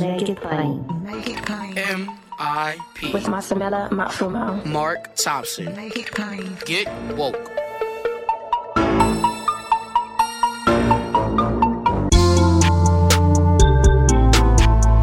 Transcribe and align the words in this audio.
Make 0.00 0.28
it 0.28 0.40
plain. 0.40 1.02
Make 1.02 1.28
it 1.28 1.44
plain. 1.44 1.78
M.I.P. 1.78 3.12
With 3.12 3.24
Masamela 3.24 3.88
Matfumo. 3.90 4.64
Mark 4.66 5.14
Thompson. 5.16 5.74
Make 5.76 5.96
it 5.96 6.10
plain. 6.12 6.56
Get 6.64 6.88
woke. 7.14 7.50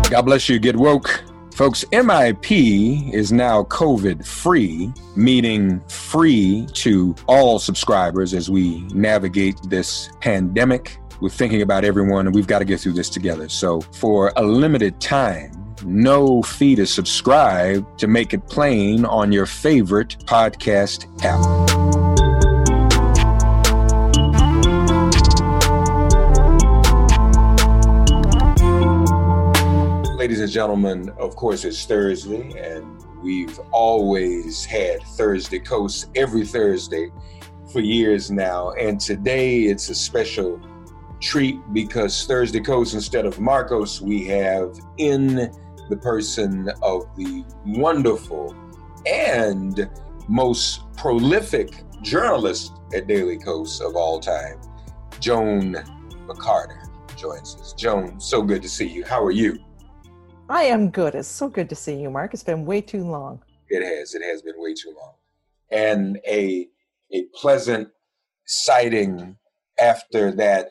God 0.09 0.23
bless 0.23 0.49
you. 0.49 0.59
Get 0.59 0.75
woke. 0.75 1.23
Folks, 1.55 1.85
MIP 1.91 3.13
is 3.13 3.31
now 3.31 3.63
COVID 3.63 4.25
free, 4.25 4.91
meaning 5.15 5.79
free 5.87 6.67
to 6.73 7.15
all 7.27 7.59
subscribers 7.59 8.33
as 8.33 8.49
we 8.49 8.81
navigate 8.93 9.57
this 9.69 10.09
pandemic. 10.21 10.97
We're 11.21 11.29
thinking 11.29 11.61
about 11.61 11.85
everyone 11.85 12.25
and 12.25 12.33
we've 12.33 12.47
got 12.47 12.59
to 12.59 12.65
get 12.65 12.79
through 12.79 12.93
this 12.93 13.07
together. 13.07 13.47
So, 13.47 13.81
for 13.81 14.33
a 14.37 14.41
limited 14.41 14.99
time, 14.99 15.51
no 15.85 16.41
fee 16.41 16.73
to 16.73 16.87
subscribe 16.87 17.85
to 17.99 18.07
make 18.07 18.33
it 18.33 18.47
plain 18.47 19.05
on 19.05 19.31
your 19.31 19.45
favorite 19.45 20.17
podcast 20.25 21.05
app. 21.23 21.39
Ladies 30.17 30.41
and 30.41 30.51
gentlemen, 30.51 31.11
of 31.19 31.35
course, 31.35 31.65
it's 31.65 31.85
Thursday, 31.85 32.51
and 32.57 32.99
we've 33.21 33.59
always 33.71 34.65
had 34.65 35.03
Thursday 35.03 35.59
Kos 35.59 36.07
every 36.15 36.47
Thursday 36.47 37.11
for 37.71 37.79
years 37.79 38.31
now. 38.31 38.71
And 38.71 38.99
today 38.99 39.65
it's 39.65 39.87
a 39.89 39.95
special 39.95 40.59
treat 41.21 41.59
because 41.71 42.25
Thursday 42.25 42.59
Kos, 42.59 42.93
instead 42.93 43.25
of 43.25 43.37
Markos, 43.37 44.01
we 44.01 44.25
have 44.25 44.77
in 44.97 45.51
the 45.89 45.97
person 45.97 46.69
of 46.81 47.03
the 47.15 47.45
wonderful 47.65 48.55
and 49.05 49.89
most 50.27 50.81
prolific 50.97 51.83
journalist 52.01 52.73
at 52.95 53.07
Daily 53.07 53.37
Kos 53.37 53.79
of 53.79 53.95
all 53.95 54.19
time, 54.19 54.59
Joan 55.19 55.75
McCarter 56.27 56.87
joins 57.15 57.55
us. 57.55 57.73
Joan, 57.73 58.19
so 58.19 58.41
good 58.41 58.61
to 58.61 58.69
see 58.69 58.87
you. 58.87 59.05
How 59.05 59.23
are 59.23 59.31
you? 59.31 59.59
I 60.49 60.63
am 60.63 60.89
good. 60.89 61.15
It's 61.15 61.27
so 61.27 61.47
good 61.47 61.69
to 61.69 61.75
see 61.75 61.95
you, 61.95 62.09
Mark. 62.09 62.33
It's 62.33 62.43
been 62.43 62.65
way 62.65 62.81
too 62.81 63.03
long. 63.03 63.41
It 63.69 63.83
has. 63.83 64.15
It 64.15 64.23
has 64.23 64.41
been 64.41 64.55
way 64.57 64.73
too 64.73 64.93
long. 64.97 65.13
And 65.69 66.19
a 66.27 66.67
a 67.13 67.23
pleasant 67.33 67.89
sighting 68.45 69.37
after 69.79 70.31
that 70.33 70.69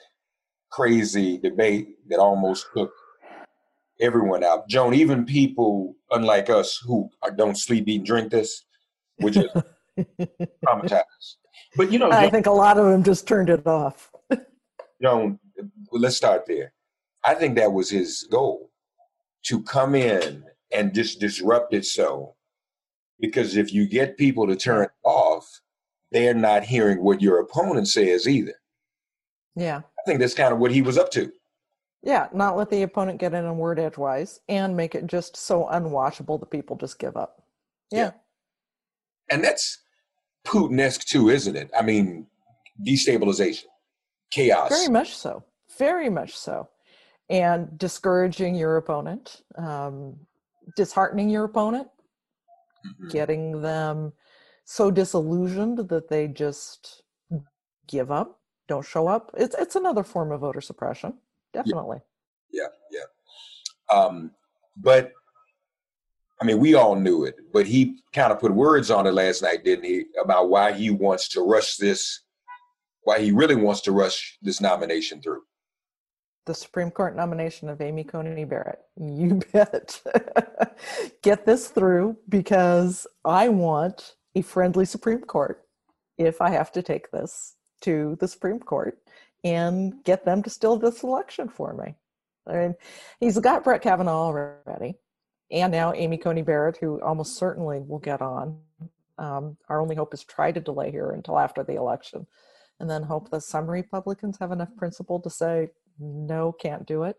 crazy 0.70 1.38
debate 1.38 1.88
that 2.08 2.19
almost 2.19 2.66
took 2.76 2.92
everyone 4.00 4.42
out. 4.44 4.69
Joan, 4.69 4.94
even 4.94 5.25
people 5.25 5.94
unlike 6.10 6.50
us 6.50 6.81
who 6.84 7.08
are, 7.22 7.31
don't 7.31 7.58
sleep, 7.58 7.88
eat, 7.88 7.97
and 7.97 8.06
drink 8.06 8.31
this, 8.31 8.64
which 9.19 9.36
is 9.36 9.47
traumatized. 10.66 11.36
But 11.76 11.92
you 11.92 11.98
know, 11.98 12.10
I 12.10 12.22
Joan, 12.22 12.30
think 12.30 12.47
a 12.47 12.53
lot 12.53 12.78
of 12.78 12.86
them 12.86 13.03
just 13.03 13.26
turned 13.26 13.50
it 13.50 13.66
off. 13.66 14.10
Joan, 15.03 15.38
let's 15.92 16.16
start 16.16 16.47
there. 16.47 16.72
I 17.25 17.34
think 17.34 17.56
that 17.56 17.72
was 17.72 17.91
his 17.91 18.26
goal 18.30 18.70
to 19.44 19.62
come 19.62 19.94
in 19.94 20.44
and 20.72 20.94
just 20.94 21.20
disrupt 21.20 21.75
it 21.75 21.84
so. 21.84 22.34
Because 23.19 23.56
if 23.56 23.72
you 23.72 23.86
get 23.86 24.16
people 24.16 24.47
to 24.47 24.56
turn 24.56 24.84
it 24.84 24.91
off, 25.04 25.60
they're 26.10 26.34
not 26.34 26.64
hearing 26.64 27.03
what 27.03 27.20
your 27.20 27.41
opponent 27.41 27.88
says 27.88 28.26
either. 28.26 28.54
Yeah. 29.54 29.82
I 30.00 30.03
think 30.06 30.21
that's 30.21 30.34
kind 30.34 30.53
of 30.53 30.59
what 30.59 30.72
he 30.72 30.83
was 30.83 30.97
up 30.97 31.11
to. 31.12 31.31
Yeah. 32.03 32.28
Not 32.33 32.56
let 32.56 32.71
the 32.71 32.83
opponent 32.83 33.21
get 33.21 33.34
in 33.34 33.44
a 33.44 33.53
word 33.53 33.78
edgewise 33.78 34.41
and 34.49 34.77
make 34.77 34.94
it 34.94 35.06
just 35.06 35.37
so 35.37 35.69
unwatchable 35.71 36.41
that 36.41 36.50
people 36.50 36.77
just 36.77 36.99
give 36.99 37.16
up. 37.16 37.43
Yeah. 37.91 37.99
Yeah. 37.99 38.10
And 39.31 39.44
that's 39.44 39.78
Putin-esque 40.47 41.06
too, 41.06 41.28
isn't 41.28 41.55
it? 41.56 41.71
I 41.78 41.83
mean, 41.83 42.27
destabilization, 42.87 43.65
chaos. 44.31 44.71
Very 44.71 44.89
much 44.89 45.15
so. 45.15 45.44
Very 45.78 46.09
much 46.09 46.37
so. 46.37 46.69
And 47.28 47.78
discouraging 47.78 48.55
your 48.55 48.78
opponent, 48.78 49.43
um, 49.56 50.16
disheartening 50.77 51.28
your 51.28 51.44
opponent, 51.44 51.89
Mhm. 52.87 53.10
getting 53.10 53.60
them 53.60 54.15
so 54.65 54.91
disillusioned 54.91 55.89
that 55.91 56.09
they 56.09 56.27
just 56.27 57.03
give 57.87 58.10
up, 58.10 58.40
don't 58.70 58.86
show 58.86 59.08
up. 59.08 59.31
It's 59.36 59.56
it's 59.58 59.76
another 59.76 60.04
form 60.04 60.31
of 60.32 60.41
voter 60.41 60.60
suppression. 60.62 61.15
Definitely. 61.53 61.98
Yeah, 62.53 62.68
yeah. 62.92 63.09
Um, 63.98 64.30
but 64.77 65.12
I 66.41 66.45
mean, 66.47 66.59
we 66.60 66.74
all 66.74 66.95
knew 66.95 67.24
it, 67.24 67.34
but 67.53 67.66
he 67.66 68.00
kind 68.15 68.33
of 68.33 68.39
put 68.39 68.53
words 68.54 68.91
on 68.91 69.06
it 69.09 69.12
last 69.12 69.42
night, 69.42 69.65
didn't 69.65 69.84
he? 69.84 70.04
About 70.22 70.48
why 70.48 70.72
he 70.72 70.89
wants 70.91 71.28
to 71.30 71.41
rush 71.42 71.77
this, 71.77 72.22
why 73.03 73.18
he 73.21 73.33
really 73.33 73.56
wants 73.56 73.80
to 73.83 73.92
rush 73.92 74.39
this 74.41 74.60
nomination 74.60 75.21
through. 75.21 75.42
the 76.47 76.54
Supreme 76.54 76.91
Court 76.91 77.15
nomination 77.16 77.68
of 77.68 77.80
Amy 77.80 78.04
Coney 78.04 78.45
Barrett. 78.45 78.80
You 78.97 79.41
bet. 79.53 80.00
Get 81.22 81.45
this 81.45 81.68
through 81.68 82.16
because 82.28 83.06
I 83.24 83.48
want 83.48 84.15
a 84.34 84.42
friendly 84.42 84.84
Supreme 84.84 85.21
Court 85.22 85.62
if 86.18 86.41
I 86.41 86.50
have 86.50 86.71
to 86.72 86.83
take 86.83 87.10
this 87.10 87.56
to 87.82 88.16
the 88.21 88.28
Supreme 88.28 88.60
Court 88.60 88.98
and 89.44 90.03
get 90.04 90.24
them 90.24 90.42
to 90.42 90.50
steal 90.50 90.77
this 90.77 91.03
election 91.03 91.48
for 91.48 91.72
me. 91.74 91.94
I 92.47 92.53
mean, 92.56 92.74
he's 93.21 93.38
got 93.38 93.65
Brett 93.65 93.82
Kavanaugh 93.82 94.32
already, 94.66 94.97
and 95.50 95.72
now 95.72 95.92
Amy 95.92 96.18
Coney 96.18 96.42
Barrett, 96.42 96.78
who 96.78 97.00
almost 97.00 97.36
certainly 97.36 97.80
will 97.80 97.98
get 97.98 98.22
on. 98.22 98.59
Um, 99.18 99.56
our 99.68 99.80
only 99.80 99.97
hope 99.97 100.15
is 100.15 100.24
try 100.24 100.50
to 100.50 100.60
delay 100.60 100.91
here 100.91 101.10
until 101.10 101.38
after 101.38 101.62
the 101.62 101.74
election, 101.74 102.27
and 102.80 102.88
then 102.88 103.03
hope 103.03 103.30
that 103.30 103.42
some 103.42 103.66
Republicans 103.66 104.38
have 104.38 104.53
enough 104.53 104.74
principle 104.76 105.21
to 105.21 105.30
say, 105.30 105.68
no, 105.98 106.53
can't 106.53 106.86
do 106.86 107.03
it. 107.04 107.16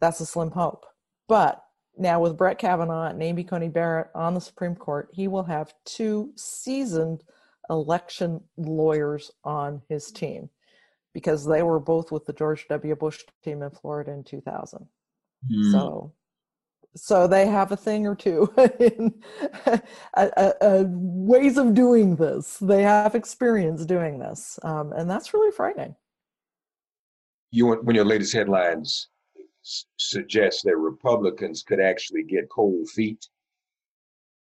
That's 0.00 0.20
a 0.20 0.26
slim 0.26 0.50
hope. 0.50 0.84
But 1.26 1.62
now 1.96 2.20
with 2.20 2.36
Brett 2.36 2.58
Kavanaugh 2.58 3.08
and 3.08 3.22
Amy 3.22 3.44
Coney 3.44 3.68
Barrett 3.68 4.08
on 4.14 4.34
the 4.34 4.40
Supreme 4.40 4.76
Court, 4.76 5.08
he 5.12 5.28
will 5.28 5.44
have 5.44 5.72
two 5.84 6.32
seasoned 6.36 7.24
election 7.70 8.40
lawyers 8.56 9.30
on 9.44 9.82
his 9.88 10.10
team 10.10 10.48
because 11.12 11.46
they 11.46 11.62
were 11.62 11.80
both 11.80 12.10
with 12.12 12.26
the 12.26 12.32
George 12.32 12.66
W. 12.68 12.94
Bush 12.96 13.22
team 13.42 13.62
in 13.62 13.70
Florida 13.70 14.10
in 14.12 14.24
2000. 14.24 14.86
Hmm. 15.48 15.70
So, 15.70 16.12
so 16.96 17.26
they 17.26 17.46
have 17.46 17.72
a 17.72 17.76
thing 17.76 18.06
or 18.06 18.14
two 18.14 18.52
in 18.80 19.14
a, 19.66 19.80
a, 20.14 20.52
a 20.60 20.84
ways 20.88 21.56
of 21.58 21.74
doing 21.74 22.16
this. 22.16 22.58
They 22.58 22.82
have 22.82 23.14
experience 23.14 23.84
doing 23.86 24.18
this, 24.18 24.58
um, 24.62 24.92
and 24.92 25.08
that's 25.08 25.32
really 25.34 25.52
frightening. 25.52 25.94
you 27.50 27.66
want 27.66 27.84
when 27.84 27.96
your 27.96 28.04
latest 28.04 28.32
headlines 28.32 29.08
s- 29.64 29.86
suggest 29.96 30.64
that 30.64 30.76
Republicans 30.76 31.62
could 31.62 31.80
actually 31.80 32.24
get 32.24 32.48
cold 32.48 32.88
feet. 32.90 33.26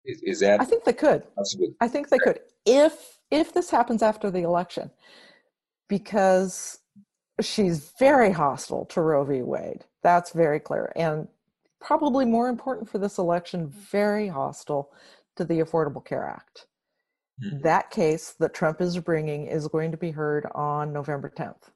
Is, 0.05 0.23
is 0.23 0.41
that 0.41 0.61
I 0.61 0.65
think 0.65 0.85
they 0.85 0.93
could. 0.93 1.23
possible? 1.35 1.75
I 1.81 1.89
think 1.89 2.09
they 2.09 2.19
could 2.19 2.41
if 2.69 3.19
if 3.31 3.53
this 3.53 3.71
happens 3.71 4.03
after 4.03 4.31
the 4.31 4.43
election, 4.43 4.91
because 5.89 6.79
she's 7.41 7.93
very 7.99 8.31
hostile 8.33 8.85
to 8.87 9.01
Roe 9.01 9.25
v. 9.25 9.43
Wade. 9.43 9.85
That's 10.03 10.33
very 10.33 10.61
clear, 10.61 10.93
and 10.97 11.29
probably 11.81 12.25
more 12.25 12.49
important 12.49 12.89
for 12.89 12.99
this 12.99 13.19
election, 13.19 13.69
very 13.69 14.29
hostile 14.29 14.91
to 15.37 15.45
the 15.45 15.61
Affordable 15.61 16.05
Care 16.05 16.25
Act. 16.27 16.67
Mhm. 17.43 17.63
That 17.63 17.91
case 17.91 18.33
that 18.41 18.55
Trump 18.55 18.81
is 18.81 18.99
bringing 18.99 19.47
is 19.47 19.69
going 19.69 19.91
to 19.93 19.97
be 19.97 20.11
heard 20.11 20.47
on 20.55 20.93
November 20.93 21.31
10th, 21.31 21.71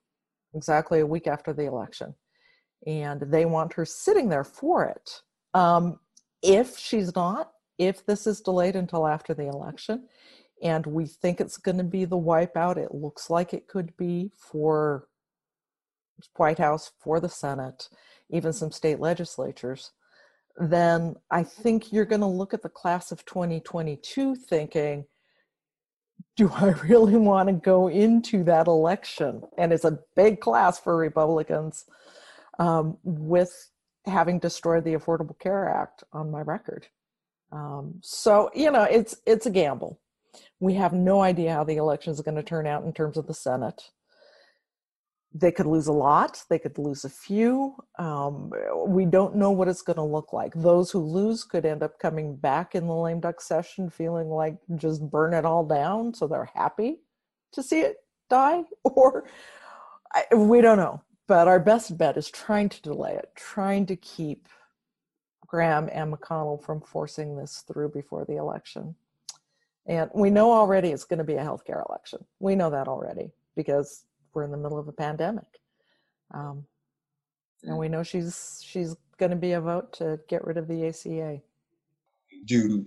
exactly 0.54 1.00
a 1.00 1.06
week 1.06 1.26
after 1.26 1.52
the 1.52 1.66
election, 1.66 2.14
and 2.86 3.20
they 3.20 3.44
want 3.44 3.74
her 3.74 3.84
sitting 3.84 4.28
there 4.28 4.44
for 4.44 4.84
it. 4.84 5.22
Um, 5.54 6.00
if 6.42 6.76
she's 6.76 7.14
not, 7.14 7.52
if 7.78 8.04
this 8.06 8.26
is 8.26 8.40
delayed 8.40 8.76
until 8.76 9.06
after 9.06 9.34
the 9.34 9.46
election, 9.46 10.08
and 10.62 10.86
we 10.86 11.06
think 11.06 11.40
it's 11.40 11.56
going 11.56 11.78
to 11.78 11.84
be 11.84 12.04
the 12.04 12.16
wipeout, 12.16 12.76
it 12.76 12.94
looks 12.94 13.28
like 13.28 13.52
it 13.52 13.66
could 13.66 13.96
be 13.96 14.30
for 14.36 15.08
White 16.36 16.58
House, 16.58 16.92
for 16.98 17.20
the 17.20 17.28
Senate, 17.28 17.88
even 18.30 18.52
some 18.52 18.70
state 18.70 19.00
legislatures, 19.00 19.92
then 20.56 21.16
I 21.30 21.42
think 21.42 21.92
you're 21.92 22.04
going 22.04 22.20
to 22.20 22.26
look 22.26 22.54
at 22.54 22.62
the 22.62 22.68
class 22.68 23.10
of 23.10 23.24
2022 23.24 24.36
thinking, 24.36 25.06
do 26.36 26.50
I 26.50 26.68
really 26.84 27.16
want 27.16 27.48
to 27.48 27.54
go 27.54 27.88
into 27.88 28.44
that 28.44 28.66
election? 28.66 29.42
And 29.58 29.72
it's 29.72 29.84
a 29.84 29.98
big 30.14 30.40
class 30.40 30.78
for 30.78 30.96
Republicans 30.96 31.84
um, 32.58 32.98
with 33.02 33.70
having 34.06 34.38
destroyed 34.38 34.84
the 34.84 34.94
Affordable 34.94 35.38
Care 35.38 35.68
Act 35.68 36.04
on 36.12 36.30
my 36.30 36.40
record. 36.40 36.86
Um, 37.50 37.96
so 38.02 38.50
you 38.54 38.70
know, 38.70 38.84
it's 38.84 39.16
it's 39.26 39.44
a 39.44 39.50
gamble. 39.50 40.00
We 40.62 40.74
have 40.74 40.92
no 40.92 41.22
idea 41.22 41.54
how 41.54 41.64
the 41.64 41.74
election 41.74 42.12
is 42.12 42.20
going 42.20 42.36
to 42.36 42.42
turn 42.44 42.68
out 42.68 42.84
in 42.84 42.92
terms 42.92 43.16
of 43.16 43.26
the 43.26 43.34
Senate. 43.34 43.90
They 45.34 45.50
could 45.50 45.66
lose 45.66 45.88
a 45.88 45.92
lot. 45.92 46.40
They 46.48 46.60
could 46.60 46.78
lose 46.78 47.04
a 47.04 47.10
few. 47.10 47.74
Um, 47.98 48.52
we 48.86 49.04
don't 49.04 49.34
know 49.34 49.50
what 49.50 49.66
it's 49.66 49.82
going 49.82 49.96
to 49.96 50.04
look 50.04 50.32
like. 50.32 50.54
Those 50.54 50.92
who 50.92 51.00
lose 51.00 51.42
could 51.42 51.66
end 51.66 51.82
up 51.82 51.98
coming 51.98 52.36
back 52.36 52.76
in 52.76 52.86
the 52.86 52.94
lame 52.94 53.18
duck 53.18 53.40
session 53.40 53.90
feeling 53.90 54.28
like 54.28 54.56
just 54.76 55.10
burn 55.10 55.34
it 55.34 55.44
all 55.44 55.66
down, 55.66 56.14
so 56.14 56.28
they're 56.28 56.48
happy 56.54 57.00
to 57.54 57.60
see 57.60 57.80
it 57.80 57.96
die, 58.30 58.62
or 58.84 59.24
I, 60.14 60.32
we 60.32 60.60
don't 60.60 60.78
know. 60.78 61.02
But 61.26 61.48
our 61.48 61.58
best 61.58 61.98
bet 61.98 62.16
is 62.16 62.30
trying 62.30 62.68
to 62.68 62.82
delay 62.82 63.14
it, 63.14 63.32
trying 63.34 63.84
to 63.86 63.96
keep 63.96 64.46
Graham 65.44 65.88
and 65.92 66.14
McConnell 66.14 66.62
from 66.62 66.80
forcing 66.80 67.36
this 67.36 67.64
through 67.66 67.88
before 67.88 68.24
the 68.24 68.36
election. 68.36 68.94
And 69.86 70.10
we 70.14 70.30
know 70.30 70.52
already 70.52 70.90
it's 70.90 71.04
going 71.04 71.18
to 71.18 71.24
be 71.24 71.34
a 71.34 71.42
healthcare 71.42 71.84
election. 71.88 72.24
We 72.38 72.54
know 72.54 72.70
that 72.70 72.88
already 72.88 73.32
because 73.56 74.04
we're 74.32 74.44
in 74.44 74.50
the 74.50 74.56
middle 74.56 74.78
of 74.78 74.88
a 74.88 74.92
pandemic. 74.92 75.60
Um, 76.32 76.64
and 77.64 77.76
we 77.76 77.88
know 77.88 78.02
she's 78.02 78.60
she's 78.64 78.96
going 79.18 79.30
to 79.30 79.36
be 79.36 79.52
a 79.52 79.60
vote 79.60 79.92
to 79.94 80.18
get 80.28 80.44
rid 80.44 80.56
of 80.56 80.68
the 80.68 80.86
ACA. 80.86 81.40
Do 82.46 82.86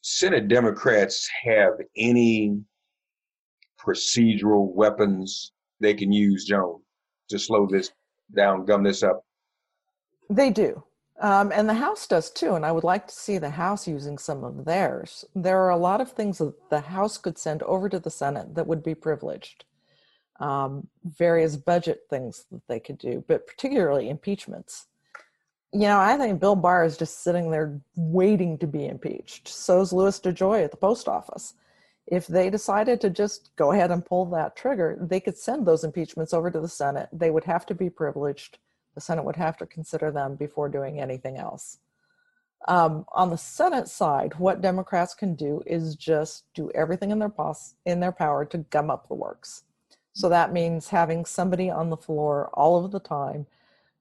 Senate 0.00 0.48
Democrats 0.48 1.28
have 1.44 1.72
any 1.96 2.60
procedural 3.78 4.72
weapons 4.74 5.52
they 5.80 5.94
can 5.94 6.12
use, 6.12 6.44
Joan, 6.44 6.80
to 7.28 7.38
slow 7.38 7.66
this 7.66 7.90
down, 8.34 8.64
gum 8.64 8.82
this 8.82 9.02
up? 9.02 9.24
They 10.30 10.50
do. 10.50 10.82
Um, 11.18 11.50
and 11.50 11.68
the 11.68 11.74
House 11.74 12.06
does 12.06 12.30
too. 12.30 12.54
And 12.54 12.66
I 12.66 12.72
would 12.72 12.84
like 12.84 13.06
to 13.06 13.14
see 13.14 13.38
the 13.38 13.50
House 13.50 13.88
using 13.88 14.18
some 14.18 14.44
of 14.44 14.64
theirs. 14.64 15.24
There 15.34 15.60
are 15.62 15.70
a 15.70 15.76
lot 15.76 16.00
of 16.00 16.12
things 16.12 16.38
that 16.38 16.54
the 16.68 16.80
House 16.80 17.16
could 17.16 17.38
send 17.38 17.62
over 17.62 17.88
to 17.88 17.98
the 17.98 18.10
Senate 18.10 18.54
that 18.54 18.66
would 18.66 18.82
be 18.82 18.94
privileged. 18.94 19.64
Um, 20.38 20.88
various 21.04 21.56
budget 21.56 22.00
things 22.10 22.44
that 22.52 22.60
they 22.68 22.78
could 22.78 22.98
do, 22.98 23.24
but 23.26 23.46
particularly 23.46 24.10
impeachments. 24.10 24.86
You 25.72 25.88
know, 25.88 25.98
I 25.98 26.18
think 26.18 26.40
Bill 26.40 26.56
Barr 26.56 26.84
is 26.84 26.98
just 26.98 27.22
sitting 27.22 27.50
there 27.50 27.80
waiting 27.96 28.58
to 28.58 28.66
be 28.66 28.86
impeached. 28.86 29.48
So's 29.48 29.94
Louis 29.94 30.20
DeJoy 30.20 30.64
at 30.64 30.70
the 30.70 30.76
post 30.76 31.08
office. 31.08 31.54
If 32.06 32.26
they 32.26 32.50
decided 32.50 33.00
to 33.00 33.10
just 33.10 33.50
go 33.56 33.72
ahead 33.72 33.90
and 33.90 34.04
pull 34.04 34.26
that 34.26 34.56
trigger, 34.56 34.96
they 35.00 35.20
could 35.20 35.36
send 35.36 35.66
those 35.66 35.84
impeachments 35.84 36.34
over 36.34 36.50
to 36.50 36.60
the 36.60 36.68
Senate. 36.68 37.08
They 37.12 37.30
would 37.30 37.44
have 37.44 37.64
to 37.66 37.74
be 37.74 37.90
privileged 37.90 38.58
the 38.96 39.00
Senate 39.00 39.24
would 39.24 39.36
have 39.36 39.56
to 39.58 39.66
consider 39.66 40.10
them 40.10 40.34
before 40.34 40.68
doing 40.68 40.98
anything 41.00 41.36
else. 41.36 41.78
Um, 42.66 43.04
on 43.12 43.30
the 43.30 43.36
Senate 43.36 43.88
side, 43.88 44.32
what 44.38 44.62
Democrats 44.62 45.14
can 45.14 45.34
do 45.34 45.62
is 45.66 45.94
just 45.94 46.52
do 46.54 46.70
everything 46.74 47.10
in 47.10 47.18
their 47.20 47.28
pos- 47.28 47.74
in 47.84 48.00
their 48.00 48.10
power 48.10 48.44
to 48.46 48.58
gum 48.58 48.90
up 48.90 49.06
the 49.06 49.14
works. 49.14 49.64
So 50.14 50.30
that 50.30 50.52
means 50.52 50.88
having 50.88 51.26
somebody 51.26 51.70
on 51.70 51.90
the 51.90 51.96
floor 51.96 52.48
all 52.54 52.82
of 52.82 52.90
the 52.90 52.98
time, 52.98 53.46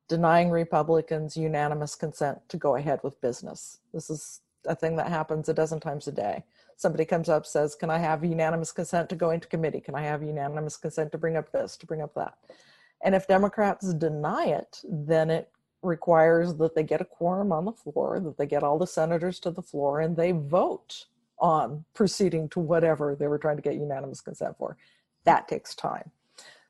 denying 0.07 0.50
Republicans 0.50 1.36
unanimous 1.36 1.94
consent 1.94 2.39
to 2.47 2.57
go 2.57 2.77
ahead 2.77 3.01
with 3.03 3.19
business. 3.19 3.80
This 3.94 4.09
is 4.09 4.42
a 4.65 4.75
thing 4.75 4.95
that 4.95 5.09
happens 5.09 5.50
a 5.50 5.53
dozen 5.53 5.81
times 5.81 6.07
a 6.07 6.12
day. 6.13 6.45
Somebody 6.77 7.03
comes 7.03 7.27
up 7.27 7.45
says, 7.45 7.75
"Can 7.75 7.89
I 7.89 7.97
have 7.97 8.24
unanimous 8.24 8.71
consent 8.71 9.09
to 9.09 9.15
go 9.15 9.30
into 9.31 9.50
committee? 9.50 9.81
Can 9.81 9.94
I 9.94 10.03
have 10.03 10.24
unanimous 10.24 10.77
consent 10.77 11.12
to 11.12 11.18
bring 11.18 11.36
up 11.36 11.51
this, 11.51 11.75
to 11.77 11.86
bring 11.86 12.01
up 12.01 12.13
that?" 12.15 12.38
And 13.03 13.13
if 13.13 13.27
Democrats 13.27 13.94
deny 13.94 14.45
it, 14.45 14.81
then 14.83 15.30
it 15.30 15.52
requires 15.81 16.56
that 16.56 16.75
they 16.75 16.83
get 16.83 17.02
a 17.02 17.06
quorum 17.06 17.52
on 17.52 17.66
the 17.66 17.71
floor, 17.71 18.19
that 18.19 18.37
they 18.37 18.47
get 18.47 18.64
all 18.64 18.80
the 18.80 18.87
senators 18.87 19.40
to 19.42 19.52
the 19.52 19.61
floor, 19.61 20.02
and 20.02 20.16
they 20.16 20.31
vote 20.31 21.06
on 21.37 21.85
proceeding 21.94 22.49
to 22.49 22.59
whatever 22.59 23.16
they 23.16 23.28
were 23.28 23.37
trying 23.37 23.57
to 23.57 23.61
get 23.61 23.75
unanimous 23.75 24.21
consent 24.21 24.57
for. 24.57 24.78
That 25.25 25.47
takes 25.47 25.75
time. 25.75 26.09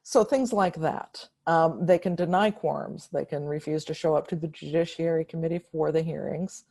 So 0.03 0.23
things 0.23 0.53
like 0.53 0.75
that. 0.81 1.27
Um, 1.47 1.85
they 1.85 1.97
can 1.97 2.15
deny 2.15 2.51
quorums. 2.51 3.09
They 3.09 3.25
can 3.25 3.45
refuse 3.45 3.85
to 3.85 3.93
show 3.93 4.15
up 4.15 4.27
to 4.27 4.35
the 4.35 4.47
Judiciary 4.47 5.25
Committee 5.25 5.61
for 5.71 5.91
the 5.91 6.01
hearings. 6.01 6.65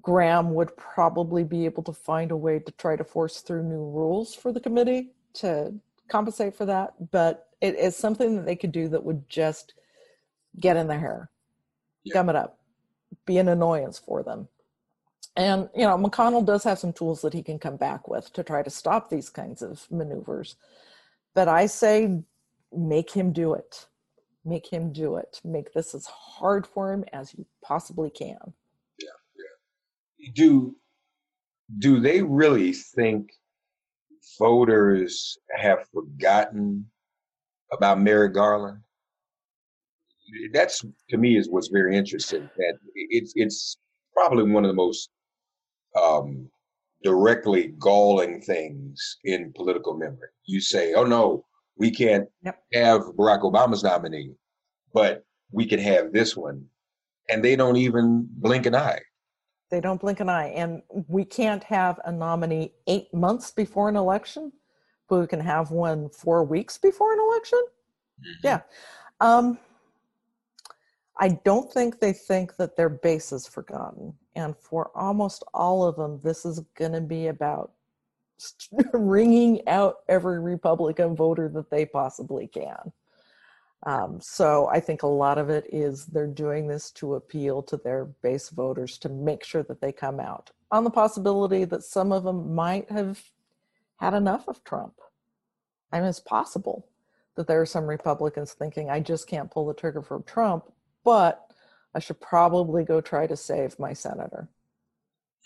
Graham 0.00 0.54
would 0.54 0.74
probably 0.76 1.44
be 1.44 1.66
able 1.66 1.82
to 1.82 1.92
find 1.92 2.30
a 2.30 2.36
way 2.36 2.58
to 2.58 2.72
try 2.72 2.96
to 2.96 3.04
force 3.04 3.40
through 3.40 3.64
new 3.64 3.84
rules 3.84 4.34
for 4.34 4.52
the 4.52 4.60
committee 4.60 5.10
to 5.34 5.74
compensate 6.08 6.54
for 6.54 6.64
that, 6.64 6.94
but 7.10 7.48
it 7.64 7.76
is 7.78 7.96
something 7.96 8.36
that 8.36 8.44
they 8.44 8.56
could 8.56 8.72
do 8.72 8.88
that 8.88 9.02
would 9.02 9.26
just 9.26 9.72
get 10.60 10.76
in 10.76 10.86
their 10.86 11.00
hair, 11.00 11.30
Yeah. 12.04 12.12
gum 12.12 12.28
it 12.28 12.36
up, 12.36 12.58
be 13.24 13.38
an 13.38 13.48
annoyance 13.48 13.98
for 13.98 14.22
them. 14.22 14.48
And, 15.34 15.70
you 15.74 15.84
know, 15.84 15.96
McConnell 15.96 16.44
does 16.44 16.62
have 16.64 16.78
some 16.78 16.92
tools 16.92 17.22
that 17.22 17.32
he 17.32 17.42
can 17.42 17.58
come 17.58 17.78
back 17.78 18.06
with 18.06 18.30
to 18.34 18.44
try 18.44 18.62
to 18.62 18.68
stop 18.70 19.08
these 19.08 19.30
kinds 19.30 19.62
of 19.62 19.90
maneuvers. 19.90 20.56
But 21.32 21.48
I 21.48 21.64
say 21.66 22.22
make 22.70 23.10
him 23.10 23.32
do 23.32 23.54
it. 23.54 23.86
Make 24.44 24.70
him 24.70 24.92
do 24.92 25.16
it. 25.16 25.40
Make 25.42 25.72
this 25.72 25.94
as 25.94 26.04
hard 26.04 26.66
for 26.66 26.92
him 26.92 27.04
as 27.14 27.34
you 27.34 27.46
possibly 27.62 28.10
can. 28.10 28.52
Yeah, 29.00 29.08
yeah. 30.18 30.30
Do 30.34 30.76
do 31.78 31.98
they 31.98 32.20
really 32.20 32.74
think 32.74 33.30
voters 34.38 35.38
have 35.56 35.88
forgotten 35.88 36.90
about 37.74 38.00
Merrick 38.00 38.34
Garland? 38.34 38.78
That's 40.52 40.84
to 41.10 41.16
me 41.16 41.36
is 41.36 41.48
what's 41.50 41.68
very 41.68 41.96
interesting. 41.96 42.48
That 42.56 42.78
it's 42.94 43.32
it's 43.36 43.76
probably 44.14 44.50
one 44.50 44.64
of 44.64 44.68
the 44.68 44.74
most 44.74 45.10
um, 46.00 46.48
directly 47.02 47.74
galling 47.78 48.40
things 48.40 49.18
in 49.24 49.52
political 49.54 49.94
memory. 49.96 50.28
You 50.46 50.60
say, 50.60 50.94
"Oh 50.94 51.04
no, 51.04 51.44
we 51.76 51.90
can't 51.90 52.26
Yep. 52.42 52.58
have 52.72 53.00
Barack 53.18 53.42
Obama's 53.42 53.84
nominee, 53.84 54.32
but 54.94 55.24
we 55.52 55.66
can 55.66 55.78
have 55.78 56.12
this 56.12 56.36
one," 56.36 56.64
and 57.28 57.44
they 57.44 57.54
don't 57.54 57.76
even 57.76 58.26
blink 58.30 58.64
an 58.66 58.74
eye. 58.74 59.00
They 59.70 59.80
don't 59.80 60.00
blink 60.00 60.20
an 60.20 60.28
eye. 60.28 60.48
And 60.48 60.82
we 61.08 61.24
can't 61.24 61.64
have 61.64 62.00
a 62.04 62.12
nominee 62.12 62.72
eight 62.86 63.12
months 63.12 63.50
before 63.50 63.88
an 63.88 63.96
election, 63.96 64.52
but 65.08 65.20
we 65.20 65.26
can 65.26 65.40
have 65.40 65.70
one 65.70 66.08
four 66.08 66.44
weeks 66.44 66.78
before 66.78 67.12
an 67.12 67.20
election. 67.20 67.62
Yeah. 68.42 68.60
Um, 69.20 69.58
I 71.18 71.40
don't 71.44 71.72
think 71.72 72.00
they 72.00 72.12
think 72.12 72.56
that 72.56 72.76
their 72.76 72.88
base 72.88 73.32
is 73.32 73.46
forgotten. 73.46 74.14
And 74.34 74.56
for 74.56 74.90
almost 74.94 75.44
all 75.54 75.84
of 75.84 75.96
them, 75.96 76.20
this 76.24 76.44
is 76.44 76.60
going 76.76 76.92
to 76.92 77.00
be 77.00 77.28
about 77.28 77.72
wringing 78.92 79.66
out 79.68 79.98
every 80.08 80.40
Republican 80.40 81.14
voter 81.14 81.48
that 81.50 81.70
they 81.70 81.86
possibly 81.86 82.48
can. 82.48 82.92
Um, 83.86 84.18
so 84.20 84.66
I 84.68 84.80
think 84.80 85.02
a 85.02 85.06
lot 85.08 85.38
of 85.38 85.50
it 85.50 85.66
is 85.70 86.06
they're 86.06 86.26
doing 86.26 86.66
this 86.66 86.90
to 86.92 87.14
appeal 87.14 87.62
to 87.64 87.76
their 87.76 88.06
base 88.06 88.48
voters 88.48 88.96
to 88.98 89.08
make 89.10 89.44
sure 89.44 89.62
that 89.64 89.80
they 89.80 89.92
come 89.92 90.18
out 90.18 90.50
on 90.70 90.84
the 90.84 90.90
possibility 90.90 91.64
that 91.64 91.84
some 91.84 92.10
of 92.10 92.24
them 92.24 92.54
might 92.54 92.90
have 92.90 93.22
had 94.04 94.14
enough 94.14 94.48
of 94.48 94.62
Trump. 94.64 94.94
I 95.90 95.98
mean, 95.98 96.08
it's 96.08 96.20
possible 96.20 96.86
that 97.36 97.46
there 97.46 97.60
are 97.60 97.66
some 97.66 97.86
Republicans 97.86 98.52
thinking, 98.52 98.90
I 98.90 99.00
just 99.00 99.26
can't 99.26 99.50
pull 99.50 99.66
the 99.66 99.74
trigger 99.74 100.02
for 100.02 100.20
Trump, 100.20 100.64
but 101.04 101.46
I 101.94 102.00
should 102.00 102.20
probably 102.20 102.84
go 102.84 103.00
try 103.00 103.26
to 103.26 103.36
save 103.36 103.78
my 103.78 103.92
senator. 103.92 104.48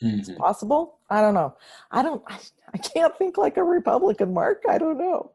Mm-hmm. 0.02 0.18
It's 0.20 0.30
possible. 0.30 0.98
I 1.08 1.20
don't 1.20 1.34
know. 1.34 1.56
I 1.90 2.02
don't. 2.02 2.22
I, 2.26 2.38
I 2.74 2.78
can't 2.78 3.16
think 3.16 3.36
like 3.36 3.56
a 3.56 3.64
Republican, 3.64 4.32
Mark. 4.32 4.62
I 4.68 4.78
don't 4.78 4.98
know. 4.98 5.32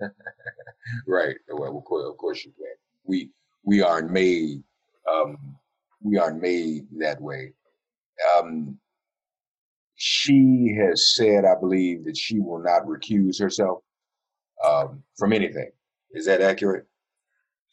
right. 1.06 1.36
Well, 1.48 1.78
of 1.78 1.84
course, 1.84 2.10
of 2.10 2.16
course 2.18 2.44
you 2.44 2.52
can. 2.52 2.74
We 3.04 3.30
we 3.64 3.82
aren't 3.82 4.10
made. 4.10 4.62
Um, 5.10 5.56
we 6.02 6.18
aren't 6.18 6.42
made 6.42 6.88
that 6.98 7.20
way. 7.22 7.54
Um, 8.36 8.78
she 10.02 10.74
has 10.80 11.14
said, 11.14 11.44
I 11.44 11.54
believe, 11.60 12.06
that 12.06 12.16
she 12.16 12.40
will 12.40 12.62
not 12.62 12.86
recuse 12.86 13.38
herself 13.38 13.82
um, 14.66 15.02
from 15.18 15.34
anything. 15.34 15.70
Is 16.12 16.24
that 16.24 16.40
accurate? 16.40 16.86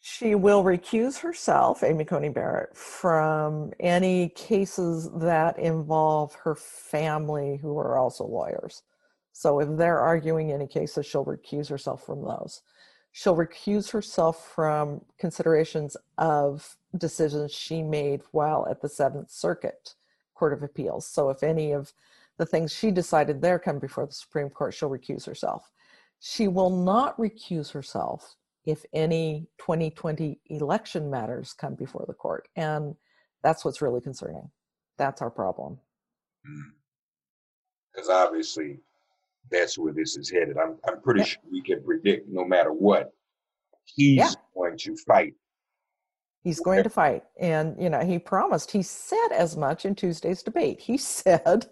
She 0.00 0.34
will 0.34 0.62
recuse 0.62 1.18
herself, 1.18 1.82
Amy 1.82 2.04
Coney 2.04 2.28
Barrett, 2.28 2.76
from 2.76 3.72
any 3.80 4.28
cases 4.28 5.08
that 5.14 5.58
involve 5.58 6.34
her 6.34 6.54
family 6.54 7.56
who 7.62 7.78
are 7.78 7.96
also 7.96 8.26
lawyers. 8.26 8.82
So 9.32 9.60
if 9.60 9.78
they're 9.78 10.00
arguing 10.00 10.52
any 10.52 10.66
cases, 10.66 11.06
she'll 11.06 11.24
recuse 11.24 11.70
herself 11.70 12.04
from 12.04 12.20
those. 12.20 12.60
She'll 13.10 13.36
recuse 13.36 13.90
herself 13.90 14.52
from 14.54 15.00
considerations 15.18 15.96
of 16.18 16.76
decisions 16.98 17.52
she 17.52 17.82
made 17.82 18.20
while 18.32 18.66
at 18.70 18.82
the 18.82 18.88
Seventh 18.90 19.30
Circuit 19.30 19.94
Court 20.34 20.52
of 20.52 20.62
Appeals. 20.62 21.06
So 21.06 21.30
if 21.30 21.42
any 21.42 21.72
of 21.72 21.94
the 22.38 22.46
things 22.46 22.72
she 22.72 22.90
decided 22.90 23.42
there 23.42 23.58
come 23.58 23.78
before 23.78 24.06
the 24.06 24.12
Supreme 24.12 24.48
Court, 24.48 24.72
she'll 24.72 24.90
recuse 24.90 25.26
herself. 25.26 25.70
She 26.20 26.48
will 26.48 26.70
not 26.70 27.16
recuse 27.18 27.70
herself 27.70 28.36
if 28.64 28.84
any 28.92 29.48
2020 29.58 30.40
election 30.46 31.10
matters 31.10 31.52
come 31.52 31.74
before 31.74 32.04
the 32.06 32.14
court. 32.14 32.48
And 32.56 32.94
that's 33.42 33.64
what's 33.64 33.82
really 33.82 34.00
concerning. 34.00 34.50
That's 34.98 35.22
our 35.22 35.30
problem. 35.30 35.78
Because 37.92 38.08
mm. 38.08 38.14
obviously, 38.14 38.80
that's 39.50 39.78
where 39.78 39.92
this 39.92 40.16
is 40.16 40.30
headed. 40.30 40.56
I'm, 40.58 40.76
I'm 40.86 41.00
pretty 41.00 41.24
sure 41.24 41.42
we 41.50 41.62
can 41.62 41.82
predict 41.82 42.28
no 42.28 42.44
matter 42.44 42.72
what, 42.72 43.12
he's 43.84 44.18
yeah. 44.18 44.30
going 44.54 44.76
to 44.78 44.96
fight. 45.06 45.34
He's 46.42 46.60
going 46.60 46.82
to 46.84 46.90
fight. 46.90 47.24
And, 47.40 47.80
you 47.80 47.90
know, 47.90 48.00
he 48.00 48.18
promised, 48.18 48.70
he 48.70 48.82
said 48.82 49.28
as 49.32 49.56
much 49.56 49.84
in 49.84 49.94
Tuesday's 49.94 50.42
debate. 50.42 50.80
He 50.80 50.96
said, 50.98 51.66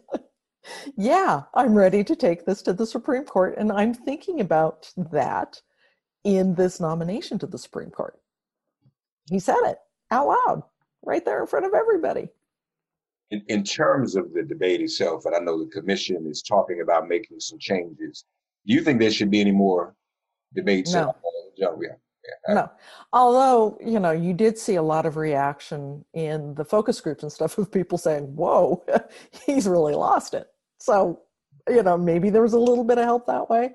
yeah, 0.96 1.42
I'm 1.54 1.74
ready 1.74 2.02
to 2.04 2.16
take 2.16 2.44
this 2.44 2.62
to 2.62 2.72
the 2.72 2.86
Supreme 2.86 3.24
Court. 3.24 3.56
And 3.58 3.72
I'm 3.72 3.94
thinking 3.94 4.40
about 4.40 4.92
that 4.96 5.60
in 6.24 6.54
this 6.54 6.80
nomination 6.80 7.38
to 7.38 7.46
the 7.46 7.58
Supreme 7.58 7.90
Court. 7.90 8.18
He 9.30 9.38
said 9.38 9.60
it 9.64 9.78
out 10.10 10.28
loud, 10.28 10.62
right 11.04 11.24
there 11.24 11.40
in 11.40 11.46
front 11.46 11.66
of 11.66 11.74
everybody. 11.74 12.28
In, 13.30 13.42
in 13.48 13.64
terms 13.64 14.14
of 14.14 14.32
the 14.32 14.42
debate 14.42 14.80
itself, 14.80 15.24
and 15.24 15.34
I 15.34 15.40
know 15.40 15.58
the 15.58 15.70
commission 15.70 16.26
is 16.28 16.42
talking 16.42 16.80
about 16.80 17.08
making 17.08 17.40
some 17.40 17.58
changes, 17.58 18.24
do 18.66 18.74
you 18.74 18.82
think 18.82 19.00
there 19.00 19.10
should 19.10 19.30
be 19.30 19.40
any 19.40 19.52
more 19.52 19.94
debates? 20.54 20.92
No. 20.94 21.14
Yeah, 21.56 21.68
yeah. 21.80 22.54
No. 22.54 22.70
Although, 23.12 23.78
you 23.84 23.98
know, 23.98 24.10
you 24.10 24.32
did 24.32 24.58
see 24.58 24.76
a 24.76 24.82
lot 24.82 25.06
of 25.06 25.16
reaction 25.16 26.04
in 26.14 26.54
the 26.54 26.64
focus 26.64 27.00
groups 27.00 27.22
and 27.22 27.32
stuff 27.32 27.58
of 27.58 27.70
people 27.70 27.98
saying, 27.98 28.24
whoa, 28.34 28.84
he's 29.46 29.66
really 29.66 29.94
lost 29.94 30.34
it. 30.34 30.48
So, 30.78 31.22
you 31.68 31.82
know, 31.82 31.96
maybe 31.96 32.30
there 32.30 32.42
was 32.42 32.52
a 32.52 32.58
little 32.58 32.84
bit 32.84 32.98
of 32.98 33.04
help 33.04 33.26
that 33.26 33.50
way. 33.50 33.74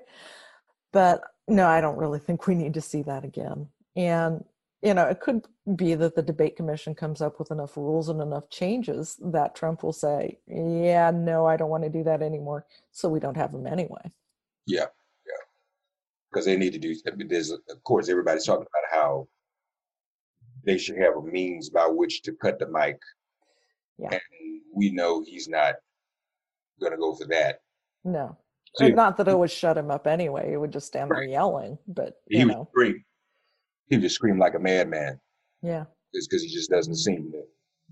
But 0.92 1.22
no, 1.48 1.66
I 1.66 1.80
don't 1.80 1.98
really 1.98 2.18
think 2.18 2.46
we 2.46 2.54
need 2.54 2.74
to 2.74 2.80
see 2.80 3.02
that 3.02 3.24
again. 3.24 3.68
And, 3.96 4.44
you 4.82 4.94
know, 4.94 5.06
it 5.06 5.20
could 5.20 5.46
be 5.76 5.94
that 5.94 6.14
the 6.16 6.22
debate 6.22 6.56
commission 6.56 6.94
comes 6.94 7.20
up 7.20 7.38
with 7.38 7.50
enough 7.50 7.76
rules 7.76 8.08
and 8.08 8.20
enough 8.20 8.50
changes 8.50 9.16
that 9.22 9.54
Trump 9.54 9.82
will 9.82 9.92
say, 9.92 10.38
yeah, 10.46 11.10
no, 11.10 11.46
I 11.46 11.56
don't 11.56 11.70
want 11.70 11.84
to 11.84 11.90
do 11.90 12.04
that 12.04 12.22
anymore. 12.22 12.66
So 12.90 13.08
we 13.08 13.20
don't 13.20 13.36
have 13.36 13.52
them 13.52 13.66
anyway. 13.66 14.10
Yeah. 14.66 14.86
Yeah. 15.26 15.44
Because 16.30 16.46
they 16.46 16.56
need 16.56 16.72
to 16.72 16.78
do, 16.78 16.94
there's, 17.28 17.50
of 17.50 17.84
course, 17.84 18.08
everybody's 18.08 18.44
talking 18.44 18.66
about 18.66 19.00
how 19.00 19.28
they 20.64 20.78
should 20.78 20.98
have 20.98 21.16
a 21.16 21.22
means 21.22 21.70
by 21.70 21.86
which 21.86 22.22
to 22.22 22.32
cut 22.32 22.58
the 22.58 22.68
mic. 22.68 22.98
Yeah. 23.98 24.10
And 24.12 24.20
we 24.74 24.90
know 24.90 25.22
he's 25.24 25.48
not 25.48 25.74
going 26.80 26.92
to 26.92 26.98
go 26.98 27.14
for 27.14 27.26
that. 27.26 27.60
No. 28.04 28.36
So, 28.74 28.88
not 28.88 29.16
that 29.18 29.28
it 29.28 29.38
would 29.38 29.50
shut 29.50 29.76
him 29.76 29.90
up 29.90 30.06
anyway. 30.06 30.50
He 30.50 30.56
would 30.56 30.72
just 30.72 30.86
stand 30.86 31.10
right. 31.10 31.20
there 31.20 31.28
yelling, 31.28 31.78
but 31.86 32.14
he 32.28 32.38
you 32.38 32.46
would 32.46 32.54
know. 32.54 32.68
scream. 32.70 33.04
He 33.88 33.96
would 33.96 34.02
just 34.02 34.14
scream 34.14 34.38
like 34.38 34.54
a 34.54 34.58
madman. 34.58 35.20
Yeah. 35.62 35.84
It's 36.14 36.26
because 36.26 36.42
he 36.42 36.48
just 36.48 36.70
doesn't 36.70 36.96
seem 36.96 37.30
to, 37.32 37.42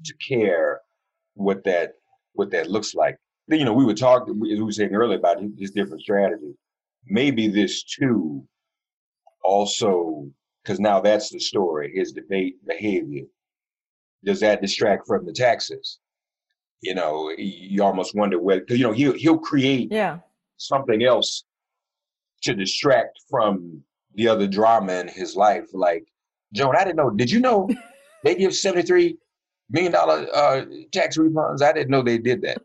to 0.05 0.15
care 0.27 0.81
what 1.35 1.65
that 1.65 1.95
what 2.33 2.51
that 2.53 2.71
looks 2.71 2.95
like. 2.95 3.19
You 3.49 3.65
know, 3.65 3.73
we 3.73 3.85
were 3.85 3.95
talking, 3.95 4.39
we 4.39 4.61
were 4.61 4.73
saying 4.73 4.95
earlier 4.95 5.19
about 5.19 5.43
his 5.59 5.73
different 5.73 6.03
strategies. 6.03 6.55
Maybe 7.07 7.49
this 7.49 7.83
too, 7.83 8.47
also, 9.43 10.31
because 10.63 10.79
now 10.79 11.01
that's 11.01 11.31
the 11.31 11.41
story. 11.41 11.93
His 11.95 12.13
debate 12.13 12.57
behavior 12.67 13.25
does 14.25 14.41
that 14.41 14.61
distract 14.61 15.07
from 15.07 15.25
the 15.25 15.33
taxes? 15.33 15.99
You 16.83 16.95
know, 16.95 17.31
you 17.37 17.83
almost 17.83 18.15
wonder 18.15 18.39
whether 18.41 18.65
you 18.71 18.85
know 18.85 18.93
he'll 18.93 19.13
he'll 19.13 19.39
create 19.39 19.93
yeah 19.93 20.19
something 20.57 21.03
else 21.03 21.45
to 22.43 22.55
distract 22.55 23.19
from 23.29 23.83
the 24.15 24.29
other 24.29 24.47
drama 24.47 24.95
in 24.95 25.09
his 25.09 25.37
life. 25.37 25.67
Like, 25.73 26.07
Joan, 26.53 26.77
I 26.77 26.85
didn't 26.85 26.97
know. 26.97 27.11
Did 27.11 27.31
you 27.31 27.41
know 27.41 27.69
they 28.25 28.35
give 28.35 28.55
seventy 28.55 28.87
three 28.87 29.19
million 29.69 29.93
dollar 29.93 30.27
uh, 30.35 30.65
tax 30.93 31.19
refunds? 31.19 31.63
I 31.63 31.73
didn't 31.73 31.91
know 31.91 32.03
they 32.03 32.19
did 32.19 32.43
that. 32.43 32.63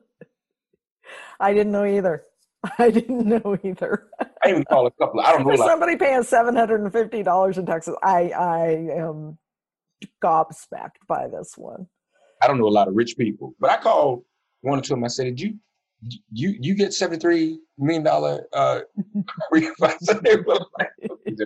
I 1.40 1.54
didn't 1.54 1.74
know 1.74 1.86
either. 1.86 2.24
I 2.80 2.90
didn't 2.90 3.26
know 3.26 3.58
either. 3.64 4.08
I 4.44 4.50
even 4.50 4.64
call 4.64 4.88
a 4.88 4.92
couple. 4.92 5.20
I 5.20 5.34
don't 5.34 5.46
know. 5.46 5.56
Like, 5.56 5.70
somebody 5.70 5.98
paying 5.98 6.24
seven 6.24 6.56
hundred 6.56 6.82
and 6.82 6.92
fifty 6.92 7.24
dollars 7.24 7.58
in 7.58 7.66
taxes, 7.66 7.96
I 8.02 8.30
I 8.30 8.68
am 8.98 9.38
gobsmacked 10.24 11.06
by 11.08 11.28
this 11.28 11.58
one. 11.58 11.88
I 12.46 12.48
don't 12.48 12.60
know 12.60 12.68
a 12.68 12.70
lot 12.70 12.88
of 12.88 12.96
rich 12.96 13.18
people, 13.18 13.56
but 13.60 13.72
I 13.72 13.78
called 13.78 14.24
one 14.62 14.78
or 14.78 14.82
two 14.84 14.94
of 14.94 14.98
them. 14.98 15.04
I 15.04 15.08
said, 15.08 15.36
"Did 15.36 15.42
you 15.42 15.56
you 16.32 16.56
you 16.60 16.76
get 16.76 16.94
seventy 16.94 17.20
three 17.20 17.60
million 17.80 18.04
dollar 18.04 18.46
uh 18.54 18.82
refunds. 19.54 20.22
they 20.24 20.36
were 20.36 20.60
like, 20.80 20.90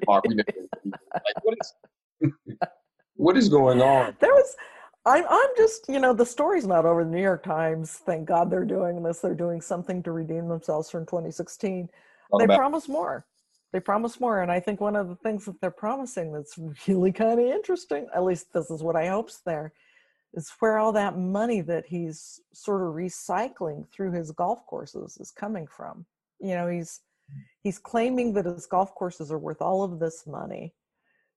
Mark, 0.05 0.25
we 0.27 0.35
never 0.35 0.49
like 0.83 1.43
what 1.43 1.57
is 1.61 1.73
what 3.15 3.37
is 3.37 3.47
going 3.47 3.81
on? 3.81 4.17
There 4.19 4.33
was 4.33 4.57
I'm 5.05 5.23
I'm 5.29 5.49
just, 5.55 5.87
you 5.87 5.99
know, 5.99 6.13
the 6.13 6.25
story's 6.25 6.67
not 6.67 6.85
over. 6.85 7.05
The 7.05 7.09
New 7.11 7.21
York 7.21 7.43
Times, 7.43 7.93
thank 8.05 8.27
God 8.27 8.51
they're 8.51 8.65
doing 8.65 9.01
this. 9.01 9.19
They're 9.19 9.33
doing 9.33 9.61
something 9.61 10.03
to 10.03 10.11
redeem 10.11 10.49
themselves 10.49 10.89
from 10.89 11.05
2016. 11.05 11.87
Talk 11.87 12.39
they 12.39 12.43
about- 12.43 12.57
promise 12.57 12.89
more. 12.89 13.25
They 13.71 13.79
promise 13.79 14.19
more. 14.19 14.41
And 14.41 14.51
I 14.51 14.59
think 14.59 14.81
one 14.81 14.95
of 14.95 15.09
the 15.09 15.15
things 15.17 15.45
that 15.45 15.61
they're 15.61 15.69
promising 15.69 16.33
that's 16.33 16.57
really 16.87 17.11
kind 17.11 17.39
of 17.39 17.45
interesting, 17.45 18.07
at 18.15 18.23
least 18.23 18.51
this 18.51 18.71
is 18.71 18.81
what 18.81 18.95
I 18.95 19.07
hope's 19.07 19.41
there, 19.45 19.73
is 20.33 20.51
where 20.59 20.77
all 20.77 20.91
that 20.93 21.17
money 21.17 21.61
that 21.61 21.85
he's 21.87 22.41
sort 22.53 22.81
of 22.81 22.93
recycling 22.93 23.85
through 23.91 24.11
his 24.11 24.31
golf 24.31 24.65
courses 24.65 25.17
is 25.19 25.31
coming 25.31 25.67
from. 25.67 26.05
You 26.39 26.55
know, 26.55 26.67
he's 26.67 27.01
he's 27.61 27.79
claiming 27.79 28.33
that 28.33 28.45
his 28.45 28.65
golf 28.65 28.93
courses 28.95 29.31
are 29.31 29.37
worth 29.37 29.61
all 29.61 29.83
of 29.83 29.99
this 29.99 30.25
money, 30.27 30.73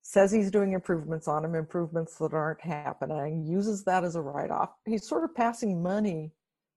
says 0.03 0.31
he's 0.31 0.51
doing 0.51 0.73
improvements 0.73 1.29
on 1.29 1.43
them, 1.43 1.55
improvements 1.55 2.17
that 2.19 2.33
aren't 2.33 2.61
happening, 2.61 3.45
uses 3.45 3.85
that 3.85 4.05
as 4.05 4.17
a 4.17 4.21
write-off. 4.21 4.71
He's 4.87 5.07
sort 5.07 5.25
of 5.25 5.35
passing 5.35 5.83
money 5.83 6.33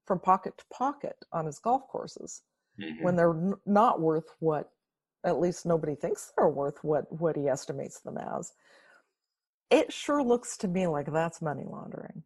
from 0.06 0.20
pocket 0.20 0.58
to 0.58 0.66
pocket 0.72 1.16
on 1.32 1.46
his 1.46 1.60
golf 1.60 1.88
courses 1.88 2.44
mm-hmm. 2.80 3.04
when 3.04 3.16
they're 3.16 3.32
n- 3.32 3.56
not 3.66 4.00
worth 4.00 4.36
what 4.40 4.70
at 5.26 5.40
least 5.40 5.66
nobody 5.66 5.96
thinks 5.96 6.32
they're 6.38 6.48
worth 6.48 6.84
what 6.84 7.12
what 7.12 7.36
he 7.36 7.48
estimates 7.48 8.00
them 8.02 8.18
as 8.18 8.54
it 9.72 9.94
sure 9.94 10.24
looks 10.24 10.58
to 10.58 10.68
me 10.68 10.88
like 10.88 11.12
that's 11.12 11.42
money 11.42 11.64
laundering. 11.68 12.24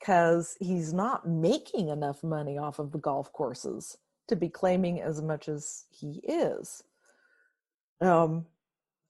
Because 0.00 0.56
mm. 0.62 0.66
he's 0.66 0.92
not 0.92 1.28
making 1.28 1.88
enough 1.88 2.22
money 2.24 2.58
off 2.58 2.78
of 2.78 2.92
the 2.92 2.98
golf 2.98 3.32
courses 3.32 3.98
to 4.28 4.36
be 4.36 4.48
claiming 4.48 5.00
as 5.00 5.22
much 5.22 5.48
as 5.48 5.86
he 5.90 6.20
is. 6.24 6.82
Um, 8.00 8.46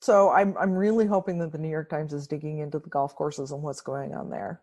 So 0.01 0.31
I'm 0.31 0.57
I'm 0.59 0.73
really 0.75 1.07
hoping 1.07 1.39
that 1.41 1.51
the 1.53 1.59
New 1.59 1.69
York 1.69 1.91
Times 1.91 2.13
is 2.13 2.29
digging 2.29 2.59
into 2.59 2.79
the 2.79 2.89
golf 2.89 3.17
courses 3.17 3.51
and 3.53 3.63
what's 3.63 3.81
going 3.81 4.15
on 4.15 4.31
there, 4.31 4.61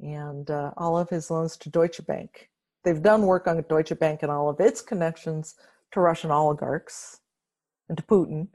and 0.00 0.48
uh, 0.50 0.70
all 0.76 0.96
of 0.96 1.10
his 1.10 1.30
loans 1.30 1.56
to 1.58 1.70
Deutsche 1.70 2.06
Bank. 2.06 2.50
They've 2.84 3.02
done 3.02 3.26
work 3.26 3.48
on 3.48 3.62
Deutsche 3.68 3.98
Bank 3.98 4.22
and 4.22 4.30
all 4.30 4.48
of 4.48 4.60
its 4.60 4.80
connections 4.80 5.56
to 5.92 6.00
Russian 6.00 6.30
oligarchs 6.30 7.20
and 7.88 7.98
to 7.98 8.04
Putin. 8.04 8.48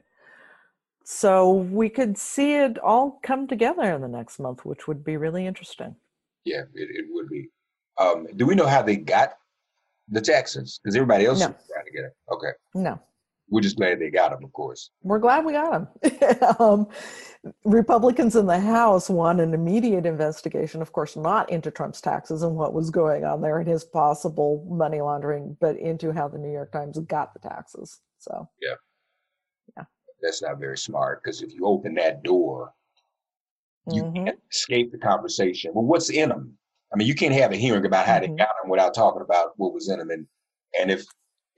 So 1.12 1.50
we 1.54 1.88
could 1.88 2.16
see 2.16 2.54
it 2.54 2.78
all 2.78 3.18
come 3.24 3.48
together 3.48 3.82
in 3.82 4.00
the 4.00 4.06
next 4.06 4.38
month, 4.38 4.64
which 4.64 4.86
would 4.86 5.02
be 5.02 5.16
really 5.16 5.44
interesting. 5.44 5.96
Yeah, 6.44 6.62
it, 6.72 6.88
it 6.88 7.06
would 7.10 7.28
be. 7.28 7.48
Um, 7.98 8.28
do 8.36 8.46
we 8.46 8.54
know 8.54 8.68
how 8.68 8.80
they 8.80 8.94
got 8.94 9.32
the 10.08 10.20
taxes? 10.20 10.78
Because 10.80 10.94
everybody 10.94 11.26
else 11.26 11.40
No. 11.40 11.46
is 11.48 11.54
trying 11.68 11.84
to 11.84 11.90
get 11.90 12.04
it. 12.04 12.12
Okay, 12.32 12.52
No, 12.76 13.00
we're 13.48 13.60
just 13.60 13.76
glad 13.76 13.98
they 13.98 14.08
got 14.08 14.30
them, 14.30 14.44
of 14.44 14.52
course. 14.52 14.90
we're 15.02 15.18
glad 15.18 15.44
we 15.44 15.52
got 15.52 15.72
them. 16.00 16.54
um, 16.60 16.88
Republicans 17.64 18.36
in 18.36 18.46
the 18.46 18.60
House 18.60 19.10
want 19.10 19.40
an 19.40 19.52
immediate 19.52 20.06
investigation, 20.06 20.80
of 20.80 20.92
course, 20.92 21.16
not 21.16 21.50
into 21.50 21.72
Trump's 21.72 22.00
taxes 22.00 22.44
and 22.44 22.54
what 22.54 22.72
was 22.72 22.88
going 22.88 23.24
on 23.24 23.40
there 23.40 23.58
and 23.58 23.68
his 23.68 23.82
possible 23.82 24.64
money 24.70 25.00
laundering, 25.00 25.56
but 25.60 25.76
into 25.76 26.12
how 26.12 26.28
the 26.28 26.38
New 26.38 26.52
York 26.52 26.70
Times 26.70 26.96
got 27.00 27.34
the 27.34 27.40
taxes. 27.40 27.98
So, 28.20 28.48
That's 30.22 30.42
not 30.42 30.58
very 30.58 30.78
smart 30.78 31.22
because 31.22 31.42
if 31.42 31.52
you 31.54 31.66
open 31.66 31.94
that 31.94 32.22
door, 32.22 32.72
you 33.90 34.04
mhm. 34.04 34.14
can't 34.14 34.38
escape 34.50 34.92
the 34.92 34.98
conversation. 34.98 35.72
Well, 35.74 35.84
what's 35.84 36.10
in 36.10 36.28
them? 36.28 36.56
I 36.92 36.96
mean, 36.96 37.08
you 37.08 37.14
can't 37.14 37.34
have 37.34 37.52
a 37.52 37.56
hearing 37.56 37.86
about 37.86 38.06
how 38.06 38.20
they 38.20 38.28
Mhm. 38.28 38.38
got 38.38 38.54
them 38.62 38.70
without 38.70 38.94
talking 38.94 39.22
about 39.22 39.52
what 39.58 39.72
was 39.72 39.88
in 39.88 39.98
them. 39.98 40.10
And 40.10 40.26
and 40.78 40.90
if 40.90 41.04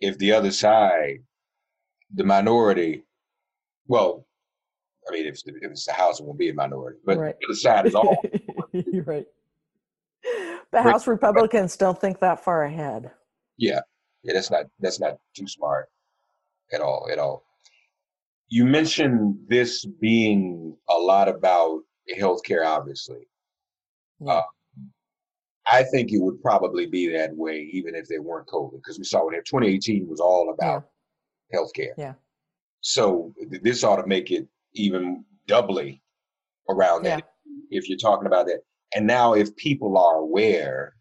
if 0.01 0.19
the 0.19 0.33
other 0.33 0.51
side, 0.51 1.23
the 2.15 2.25
minority, 2.25 3.05
well, 3.87 4.27
I 5.09 5.13
mean, 5.13 5.27
if, 5.27 5.41
if 5.47 5.71
it's 5.71 5.87
the 5.87 5.93
House, 5.93 6.19
it 6.21 6.27
won't 6.27 6.39
be 6.39 6.49
a 6.49 6.55
minority, 6.55 6.99
but 7.05 7.19
Right. 7.19 7.37
the 7.41 7.47
other 7.47 7.55
side 7.55 7.87
is 7.87 7.95
all 7.95 8.23
You're 8.73 9.05
right. 9.05 9.27
The 10.71 10.83
House 10.83 11.07
Republicans 11.07 11.77
don't 11.77 12.01
think 12.01 12.21
that 12.21 12.43
far 12.43 12.65
ahead. 12.65 13.11
Yeah, 13.57 13.81
yeah, 14.23 14.33
that's 14.35 14.51
not 14.51 14.67
that's 14.81 15.01
not 15.01 15.19
too 15.35 15.47
smart 15.47 15.91
at 16.73 16.81
all, 16.81 17.09
at 17.11 17.19
all. 17.19 17.45
You 18.53 18.67
mentioned 18.67 19.39
this 19.49 19.83
being 19.87 20.77
a 20.91 20.99
lot 20.99 21.27
about 21.27 21.81
healthcare, 22.21 22.67
obviously. 22.67 23.27
Yeah. 24.21 24.33
Uh, 24.33 24.43
I 25.67 25.85
think 25.85 26.13
it 26.13 26.19
would 26.21 26.43
probably 26.43 26.85
be 26.85 27.09
that 27.13 27.35
way, 27.35 27.71
even 27.73 27.95
if 27.95 28.09
there 28.09 28.21
weren't 28.21 28.49
COVID, 28.49 28.75
because 28.75 28.99
we 28.99 29.05
saw 29.05 29.27
it. 29.31 29.47
2018 29.47 30.07
was 30.07 30.21
all 30.21 30.53
about 30.53 30.85
healthcare. 31.55 31.95
Yeah. 31.97 32.13
So 32.83 33.33
th- 33.51 33.63
this 33.63 33.85
ought 33.85 34.03
to 34.03 34.07
make 34.07 34.31
it 34.31 34.47
even 34.75 35.25
doubly 35.47 36.03
around 36.69 37.05
that 37.05 37.31
if 37.71 37.89
you're 37.89 37.97
talking 37.97 38.27
about 38.27 38.45
that. 38.49 38.61
And 38.95 39.07
now, 39.07 39.33
if 39.33 39.57
people 39.57 39.97
are 39.97 40.17
aware, 40.17 40.95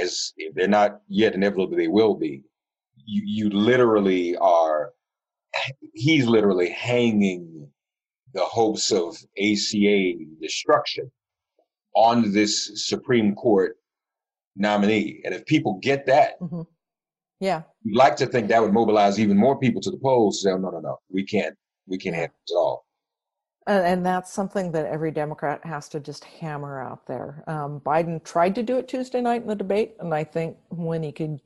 as 0.00 0.32
if 0.36 0.54
they're 0.54 0.68
not 0.68 1.00
yet, 1.08 1.34
inevitably 1.34 1.76
they 1.76 1.88
will 1.88 2.14
be. 2.14 2.44
You 3.04 3.22
you 3.24 3.50
literally 3.50 4.36
are. 4.36 4.92
He's 5.94 6.26
literally 6.26 6.70
hanging 6.70 7.68
the 8.32 8.44
hopes 8.44 8.90
of 8.90 9.16
ACA 9.38 10.12
destruction 10.40 11.10
on 11.94 12.32
this 12.32 12.86
Supreme 12.86 13.34
Court 13.34 13.76
nominee. 14.56 15.20
And 15.24 15.34
if 15.34 15.44
people 15.46 15.78
get 15.80 16.06
that, 16.06 16.34
hmm 16.40 16.62
Yeah. 17.40 17.62
you'd 17.84 17.96
like 17.96 18.16
to 18.16 18.26
think 18.26 18.48
that 18.48 18.60
would 18.62 18.72
mobilize 18.72 19.20
even 19.20 19.36
more 19.36 19.58
people 19.58 19.80
to 19.82 19.90
the 19.90 19.98
polls. 19.98 20.38
to 20.38 20.42
Say, 20.48 20.50
oh, 20.52 20.58
no, 20.58 20.70
no, 20.70 20.80
no, 20.80 20.98
we 21.10 21.24
can't, 21.24 21.54
we 21.86 21.98
can't 21.98 22.16
handle 22.16 22.34
this 22.46 22.54
at 22.56 22.58
all. 22.58 22.86
And, 23.66 23.86
and 23.86 24.06
that's 24.06 24.32
something 24.32 24.72
that 24.72 24.86
every 24.86 25.10
Democrat 25.10 25.64
has 25.64 25.88
to 25.90 26.00
just 26.00 26.24
hammer 26.24 26.80
out 26.82 27.06
there. 27.06 27.44
Um, 27.46 27.80
Biden 27.80 28.22
tried 28.22 28.54
to 28.56 28.62
do 28.62 28.78
it 28.78 28.88
Tuesday 28.88 29.20
night 29.20 29.42
in 29.42 29.48
the 29.48 29.54
debate, 29.54 29.96
and 30.00 30.12
I 30.12 30.24
think 30.24 30.56
when 30.68 31.02
he 31.02 31.12
could 31.12 31.40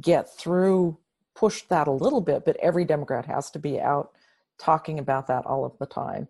get 0.00 0.28
through, 0.36 0.98
push 1.34 1.62
that 1.62 1.88
a 1.88 1.92
little 1.92 2.20
bit, 2.20 2.44
but 2.44 2.56
every 2.56 2.84
Democrat 2.84 3.26
has 3.26 3.50
to 3.52 3.58
be 3.58 3.80
out 3.80 4.12
talking 4.58 4.98
about 4.98 5.26
that 5.26 5.46
all 5.46 5.64
of 5.64 5.76
the 5.78 5.86
time. 5.86 6.28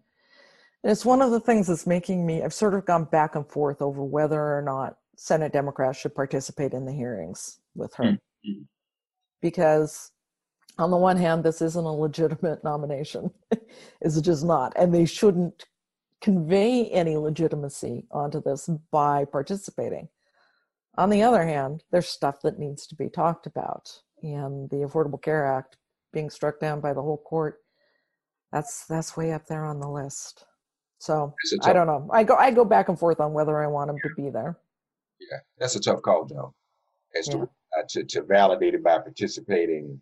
And 0.82 0.90
it's 0.90 1.04
one 1.04 1.22
of 1.22 1.30
the 1.30 1.40
things 1.40 1.66
that's 1.66 1.86
making 1.86 2.26
me, 2.26 2.42
I've 2.42 2.54
sort 2.54 2.74
of 2.74 2.84
gone 2.84 3.04
back 3.04 3.34
and 3.34 3.46
forth 3.46 3.80
over 3.80 4.02
whether 4.02 4.40
or 4.40 4.62
not 4.62 4.98
Senate 5.16 5.52
Democrats 5.52 5.98
should 5.98 6.14
participate 6.14 6.72
in 6.72 6.84
the 6.84 6.92
hearings 6.92 7.60
with 7.74 7.94
her. 7.94 8.18
Mhm. 8.44 8.66
Because 9.40 10.10
on 10.78 10.90
the 10.90 10.96
one 10.96 11.16
hand, 11.16 11.44
this 11.44 11.60
isn't 11.60 11.84
a 11.84 11.92
legitimate 11.92 12.64
nomination. 12.64 13.30
it's 14.00 14.20
just 14.20 14.44
not. 14.44 14.72
And 14.76 14.94
they 14.94 15.04
shouldn't 15.04 15.66
convey 16.20 16.86
any 16.86 17.16
legitimacy 17.16 18.06
onto 18.10 18.40
this 18.40 18.68
by 18.90 19.24
participating. 19.24 20.08
On 20.96 21.10
the 21.10 21.22
other 21.22 21.44
hand, 21.44 21.84
there's 21.90 22.08
stuff 22.08 22.42
that 22.42 22.58
needs 22.58 22.86
to 22.86 22.94
be 22.94 23.08
talked 23.08 23.46
about. 23.46 24.02
And 24.22 24.70
the 24.70 24.76
Affordable 24.78 25.20
Care 25.20 25.46
Act 25.46 25.76
being 26.12 26.30
struck 26.30 26.60
down 26.60 26.80
by 26.80 26.92
the 26.92 27.02
whole 27.02 27.18
court, 27.18 27.58
that's 28.52 28.86
that's 28.86 29.16
way 29.16 29.32
up 29.32 29.46
there 29.46 29.64
on 29.64 29.80
the 29.80 29.88
list. 29.88 30.44
So 30.98 31.34
I 31.64 31.72
don't 31.72 31.86
know. 31.86 32.08
I 32.12 32.22
go 32.22 32.36
I 32.36 32.50
go 32.50 32.64
back 32.64 32.88
and 32.88 32.98
forth 32.98 33.18
on 33.20 33.32
whether 33.32 33.60
I 33.62 33.66
want 33.66 33.90
him 33.90 33.96
to 34.02 34.10
be 34.16 34.30
there. 34.30 34.58
Yeah, 35.20 35.38
that's 35.58 35.74
a 35.74 35.80
tough 35.80 36.02
call, 36.02 36.26
Joe, 36.26 36.54
as 37.18 37.26
Yeah. 37.28 37.34
to, 37.34 37.42
uh, 37.42 37.82
to 37.90 38.04
to 38.04 38.22
validate 38.22 38.74
it 38.74 38.84
by 38.84 38.98
participating 38.98 40.00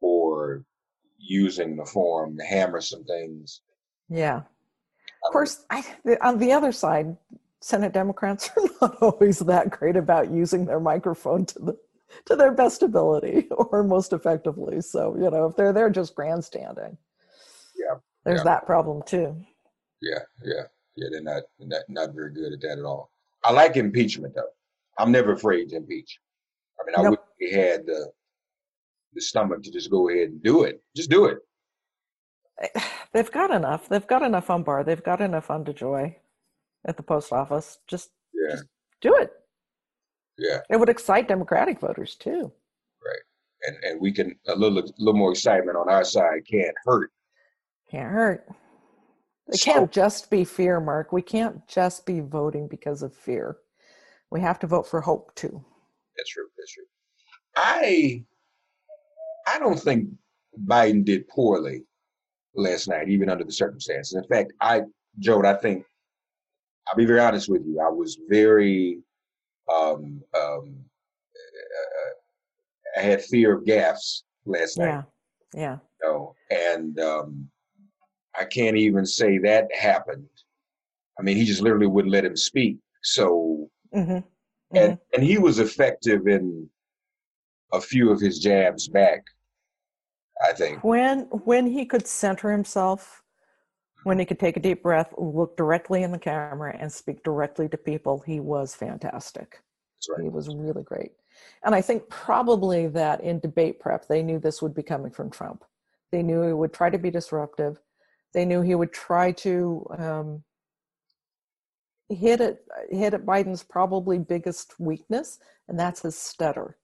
or 0.00 0.64
using 1.18 1.76
the 1.76 1.84
form 1.84 2.36
to 2.38 2.44
hammer 2.44 2.80
some 2.80 3.04
things. 3.04 3.62
Yeah. 4.08 4.42
Of 5.26 5.32
course, 5.32 5.64
I, 5.70 5.84
on 6.20 6.38
the 6.38 6.52
other 6.52 6.70
side, 6.72 7.16
Senate 7.60 7.92
Democrats 7.92 8.50
are 8.56 8.68
not 8.80 9.02
always 9.02 9.38
that 9.40 9.70
great 9.70 9.96
about 9.96 10.30
using 10.30 10.66
their 10.66 10.80
microphone 10.80 11.46
to 11.46 11.58
the 11.60 11.78
to 12.26 12.36
their 12.36 12.52
best 12.52 12.82
ability 12.82 13.48
or 13.50 13.82
most 13.84 14.12
effectively. 14.12 14.80
So 14.80 15.16
you 15.16 15.30
know, 15.30 15.46
if 15.46 15.56
they're 15.56 15.72
there 15.72 15.90
just 15.90 16.14
grandstanding, 16.14 16.96
Yeah, 17.76 17.96
there's 18.24 18.40
yeah. 18.40 18.44
that 18.44 18.66
problem 18.66 19.02
too. 19.06 19.36
Yeah, 20.02 20.20
yeah, 20.44 20.62
yeah. 20.96 21.08
They're 21.10 21.22
not 21.22 21.42
not 21.58 21.82
not 21.88 22.14
very 22.14 22.32
good 22.32 22.52
at 22.52 22.60
that 22.62 22.78
at 22.78 22.84
all. 22.84 23.10
I 23.44 23.52
like 23.52 23.76
impeachment 23.76 24.34
though. 24.34 24.50
I'm 24.98 25.10
never 25.12 25.32
afraid 25.32 25.70
to 25.70 25.76
impeach. 25.76 26.18
I 26.80 26.84
mean, 26.86 26.94
I 26.96 27.02
Nope. 27.02 27.10
wish 27.12 27.50
we 27.50 27.50
had 27.58 27.86
the 27.86 28.10
the 29.14 29.20
stomach 29.20 29.62
to 29.62 29.70
just 29.70 29.90
go 29.90 30.08
ahead 30.08 30.28
and 30.30 30.42
do 30.42 30.64
it. 30.64 30.82
Just 30.96 31.10
do 31.10 31.26
it. 31.26 31.38
Eh, 32.60 32.80
they've 33.12 33.30
got 33.30 33.50
enough. 33.50 33.88
They've 33.88 34.06
got 34.06 34.22
enough 34.22 34.50
on 34.50 34.62
Barr. 34.62 34.84
They've 34.84 35.02
got 35.02 35.20
enough 35.20 35.50
on 35.50 35.64
DeJoy 35.64 36.16
at 36.86 36.96
the 36.96 37.02
post 37.02 37.32
office. 37.32 37.78
Just 37.86 38.10
Yeah, 38.32 38.56
do 39.00 39.14
it. 39.16 39.32
Yeah. 40.38 40.60
It 40.70 40.78
would 40.78 40.88
excite 40.88 41.28
Democratic 41.28 41.80
voters 41.80 42.16
too. 42.16 42.52
Right. 43.04 43.22
And 43.66 43.76
and 43.84 44.00
we 44.00 44.12
can 44.12 44.34
a 44.48 44.54
little 44.54 44.78
a 44.78 44.84
little 44.98 45.18
more 45.18 45.32
excitement 45.32 45.76
on 45.76 45.88
our 45.88 46.04
side 46.04 46.42
can't 46.50 46.74
hurt. 46.84 47.10
Can't 47.90 48.10
hurt. 48.12 48.46
It 49.48 49.56
So- 49.56 49.64
can't 49.72 49.92
just 49.92 50.30
be 50.30 50.44
fear, 50.44 50.80
Mark. 50.80 51.12
We 51.12 51.22
can't 51.22 51.66
just 51.68 52.06
be 52.06 52.20
voting 52.20 52.66
because 52.68 53.02
of 53.02 53.14
fear. 53.14 53.58
We 54.30 54.40
have 54.40 54.58
to 54.60 54.66
vote 54.66 54.86
for 54.86 55.00
hope 55.00 55.34
too. 55.34 55.64
That's 56.16 56.30
true. 56.30 56.48
That's 56.56 56.72
true. 56.72 56.84
I 57.56 58.24
I 59.46 59.58
don't 59.58 59.78
think 59.78 60.08
Biden 60.66 61.04
did 61.04 61.28
poorly 61.28 61.84
last 62.54 62.88
night, 62.88 63.08
even 63.08 63.28
under 63.28 63.44
the 63.44 63.52
circumstances. 63.52 64.14
In 64.14 64.24
fact, 64.28 64.52
I 64.60 64.82
Joe, 65.18 65.42
I 65.44 65.54
think 65.54 65.84
I'll 66.88 66.96
be 66.96 67.06
very 67.06 67.20
honest 67.20 67.48
with 67.48 67.62
you. 67.64 67.80
I 67.80 67.88
was 67.90 68.18
very 68.28 69.00
um 69.72 70.22
um 70.36 70.76
uh, 71.34 73.00
I 73.00 73.02
had 73.02 73.22
fear 73.24 73.56
of 73.56 73.64
gaffes 73.64 74.22
last 74.44 74.78
night. 74.78 74.86
Yeah. 74.86 75.02
Yeah. 75.54 75.78
You 76.02 76.08
know, 76.08 76.34
and 76.50 76.98
um 77.00 77.48
I 78.38 78.44
can't 78.44 78.76
even 78.76 79.06
say 79.06 79.38
that 79.38 79.74
happened. 79.74 80.28
I 81.18 81.22
mean, 81.22 81.36
he 81.36 81.44
just 81.44 81.62
literally 81.62 81.86
wouldn't 81.86 82.12
let 82.12 82.24
him 82.24 82.36
speak. 82.36 82.78
So 83.02 83.68
hmm 83.92 84.18
and 84.74 84.98
and 85.14 85.22
he 85.22 85.38
was 85.38 85.58
effective 85.60 86.26
in 86.26 86.68
a 87.72 87.80
few 87.80 88.10
of 88.10 88.20
his 88.20 88.38
jabs 88.38 88.88
back. 88.88 89.22
I 90.48 90.52
think. 90.52 90.82
When 90.82 91.20
when 91.44 91.66
he 91.66 91.86
could 91.86 92.06
center 92.06 92.50
himself, 92.50 93.22
when 94.04 94.18
he 94.18 94.24
could 94.24 94.38
take 94.38 94.56
a 94.56 94.60
deep 94.60 94.82
breath, 94.82 95.12
look 95.18 95.56
directly 95.56 96.02
in 96.02 96.12
the 96.12 96.18
camera, 96.18 96.76
and 96.78 96.92
speak 96.92 97.22
directly 97.24 97.68
to 97.68 97.76
people, 97.76 98.22
he 98.24 98.38
was 98.38 98.74
fantastic. 98.74 99.60
Right. 100.10 100.24
He 100.24 100.28
was 100.28 100.54
really 100.54 100.82
great. 100.82 101.12
And 101.64 101.74
I 101.74 101.80
think 101.80 102.08
probably 102.08 102.86
that 102.88 103.22
in 103.22 103.40
debate 103.40 103.80
prep, 103.80 104.06
they 104.06 104.22
knew 104.22 104.38
this 104.38 104.62
would 104.62 104.74
be 104.74 104.82
coming 104.82 105.10
from 105.10 105.30
Trump. 105.30 105.64
They 106.12 106.22
knew 106.22 106.42
he 106.42 106.52
would 106.52 106.72
try 106.72 106.90
to 106.90 106.98
be 106.98 107.10
disruptive. 107.10 107.80
They 108.34 108.44
knew 108.44 108.60
he 108.60 108.74
would 108.74 108.92
try 108.92 109.32
to 109.32 109.86
um, 109.98 110.44
hit 112.08 112.40
at 112.40 112.58
hit 112.90 113.14
at 113.14 113.24
Biden's 113.24 113.62
probably 113.62 114.18
biggest 114.18 114.78
weakness, 114.78 115.38
and 115.68 115.78
that's 115.78 116.02
his 116.02 116.16
stutter. 116.16 116.76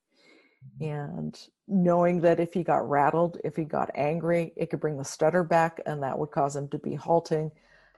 And 0.81 1.39
knowing 1.71 2.21
that 2.21 2.41
if 2.41 2.53
he 2.53 2.63
got 2.63 2.89
rattled, 2.89 3.39
if 3.45 3.57
he 3.57 3.65
got 3.65 3.91
angry, 3.95 4.53
it 4.57 4.71
could 4.71 4.81
bring 4.81 4.99
the 4.99 5.05
stutter 5.05 5.45
back 5.45 5.81
and 5.87 6.03
that 6.03 6.19
would 6.19 6.31
cause 6.31 6.57
him 6.57 6.69
to 6.69 6.79
be 6.79 6.95
halting. 6.95 7.51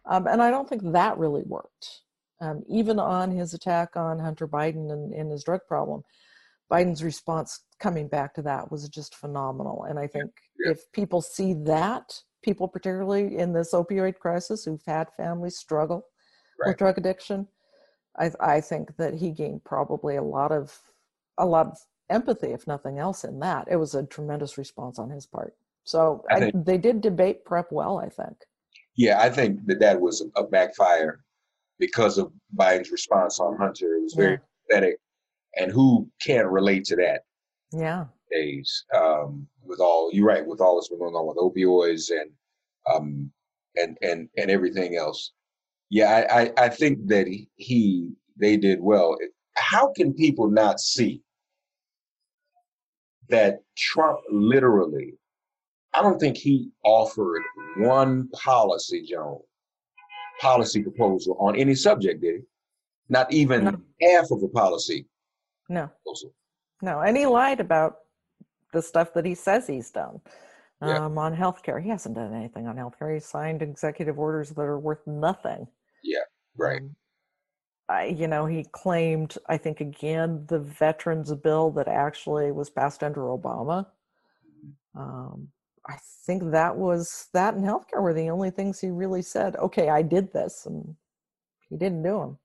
Um, 0.05 0.27
and 0.27 0.43
I 0.43 0.51
don't 0.51 0.69
think 0.69 0.83
that 0.93 1.19
really 1.19 1.43
worked. 1.43 2.03
Um, 2.41 2.63
even 2.69 2.99
on 2.99 3.31
his 3.31 3.55
attack 3.55 3.97
on 3.97 4.19
Hunter 4.19 4.49
Biden 4.49 4.93
and, 4.93 5.13
and 5.13 5.31
his 5.31 5.45
drug 5.45 5.61
problem, 5.67 6.03
Biden's 6.71 7.05
response 7.05 7.61
coming 7.79 8.09
back 8.09 8.35
to 8.35 8.43
that 8.43 8.71
was 8.71 8.89
just 8.89 9.15
phenomenal. 9.15 9.85
And 9.85 9.99
I 9.99 10.07
think 10.07 10.33
Yeah. 10.65 10.73
if 10.73 10.91
people 10.93 11.23
see 11.23 11.55
that, 11.65 12.21
people 12.43 12.67
particularly 12.67 13.39
in 13.39 13.53
this 13.53 13.73
opioid 13.73 14.19
crisis 14.19 14.65
who've 14.65 14.85
had 14.87 15.13
families 15.17 15.57
struggle 15.57 16.07
Right. 16.61 16.69
with 16.71 16.79
drug 16.79 16.99
addiction, 16.99 17.47
I, 18.19 18.33
I 18.41 18.61
think 18.61 18.97
that 18.97 19.15
he 19.15 19.31
gained 19.31 19.65
probably 19.65 20.17
a 20.17 20.23
lot 20.23 20.53
of 20.53 20.79
a 21.39 21.47
lot 21.47 21.67
of 21.69 21.79
empathy, 22.11 22.49
if 22.53 22.67
nothing 22.67 22.99
else, 22.99 23.25
in 23.25 23.39
that. 23.41 23.69
It 23.71 23.77
was 23.77 23.95
a 23.95 24.05
tremendous 24.05 24.59
response 24.59 24.99
on 24.99 25.11
his 25.11 25.27
part. 25.27 25.55
So 25.85 26.25
I 26.31 26.37
I 26.47 26.53
they 26.55 26.79
did 26.79 27.01
debate 27.01 27.45
prep 27.45 27.73
well, 27.73 27.99
I 27.99 28.09
think. 28.09 28.37
Yeah, 28.97 29.21
I 29.21 29.31
think 29.31 29.65
that 29.67 29.81
that 29.81 30.01
was 30.01 30.25
a 30.37 30.45
backfire 30.45 31.21
because 31.79 32.19
of 32.19 32.33
Biden's 32.57 32.91
response 32.91 33.41
on 33.41 33.57
Hunter. 33.57 33.97
It 33.97 34.03
was 34.03 34.15
very 34.15 34.39
pathetic, 34.69 34.97
and 35.57 35.73
who 35.73 36.09
can't 36.21 36.47
relate 36.49 36.85
to 36.87 36.97
that 36.97 37.23
Yeah. 37.73 38.07
days? 38.31 38.85
Um, 38.95 39.49
with 39.65 39.81
all 39.81 40.11
you're 40.13 40.27
right, 40.27 40.47
with 40.47 40.61
all 40.61 40.77
that's 40.77 40.89
been 40.89 40.99
going 40.99 41.15
on 41.15 41.27
with 41.27 41.37
opioids 41.37 42.11
and 42.11 42.31
um, 42.93 43.33
and 43.77 43.97
and 44.03 44.29
and 44.37 44.51
everything 44.51 44.97
else. 44.97 45.33
Yeah, 45.91 46.09
I 46.31 46.43
I, 46.43 46.53
I 46.67 46.69
think 46.69 47.07
that 47.09 47.27
he, 47.27 47.49
he 47.57 48.13
they 48.37 48.57
did 48.57 48.81
well. 48.81 49.17
How 49.57 49.93
can 49.93 50.15
people 50.15 50.49
not 50.51 50.81
see 50.81 51.23
that 53.29 53.63
Trump 53.77 54.21
literally? 54.31 55.15
I 55.95 56.03
don't 56.03 56.19
think 56.19 56.37
he 56.37 56.71
offered 56.85 57.43
one 57.77 58.29
policy, 58.31 59.03
Joan, 59.03 59.41
policy 60.41 60.83
proposal 60.83 61.37
on 61.39 61.57
any 61.57 61.75
subject, 61.75 62.23
did 62.23 62.37
he? 62.37 62.43
Not 63.09 63.31
even 63.33 63.65
No. 63.65 63.81
half 64.01 64.31
of 64.31 64.43
a 64.43 64.49
policy 64.49 65.07
No. 65.69 65.89
proposal. 65.89 66.35
No, 66.81 67.01
and 67.01 67.17
he 67.17 67.27
lied 67.27 67.61
about 67.61 67.99
the 68.73 68.81
stuff 68.83 69.13
that 69.15 69.25
he 69.27 69.35
says 69.35 69.67
he's 69.67 69.91
done 69.91 70.21
Yeah. 70.81 71.05
um, 71.05 71.19
on 71.19 71.37
healthcare. 71.37 71.81
He 71.81 71.91
hasn't 71.91 72.15
done 72.15 72.33
anything 72.33 72.67
on 72.67 72.77
healthcare. 72.77 73.13
He 73.13 73.21
signed 73.21 73.61
executive 73.63 74.19
orders 74.19 74.51
that 74.51 74.63
are 74.63 74.79
worth 74.79 75.07
nothing. 75.07 75.69
Yeah, 76.03 76.25
right. 76.57 76.81
Um, 76.81 76.97
I, 77.93 78.07
you 78.07 78.27
know, 78.27 78.47
he 78.47 78.65
claimed, 78.73 79.37
I 79.49 79.59
think, 79.59 79.81
again, 79.81 80.47
the 80.49 80.59
veterans 80.59 81.33
bill 81.35 81.71
that 81.73 81.89
actually 81.89 82.51
was 82.51 82.71
passed 82.71 83.03
under 83.03 83.21
Obama. 83.21 83.87
Um, 84.95 85.49
I 85.87 85.97
think 86.25 86.53
that 86.53 86.75
was 86.75 87.29
that 87.35 87.55
and 87.55 87.65
healthcare 87.65 88.01
were 88.01 88.15
the 88.15 88.31
only 88.31 88.51
things 88.51 88.81
he 88.81 88.89
really 88.89 89.21
said. 89.21 89.57
Okay, 89.57 89.91
I 89.91 90.01
did 90.01 90.33
this, 90.33 90.65
and 90.65 90.97
he 91.69 91.77
didn't 91.77 92.03
do 92.03 92.19
them. 92.19 92.39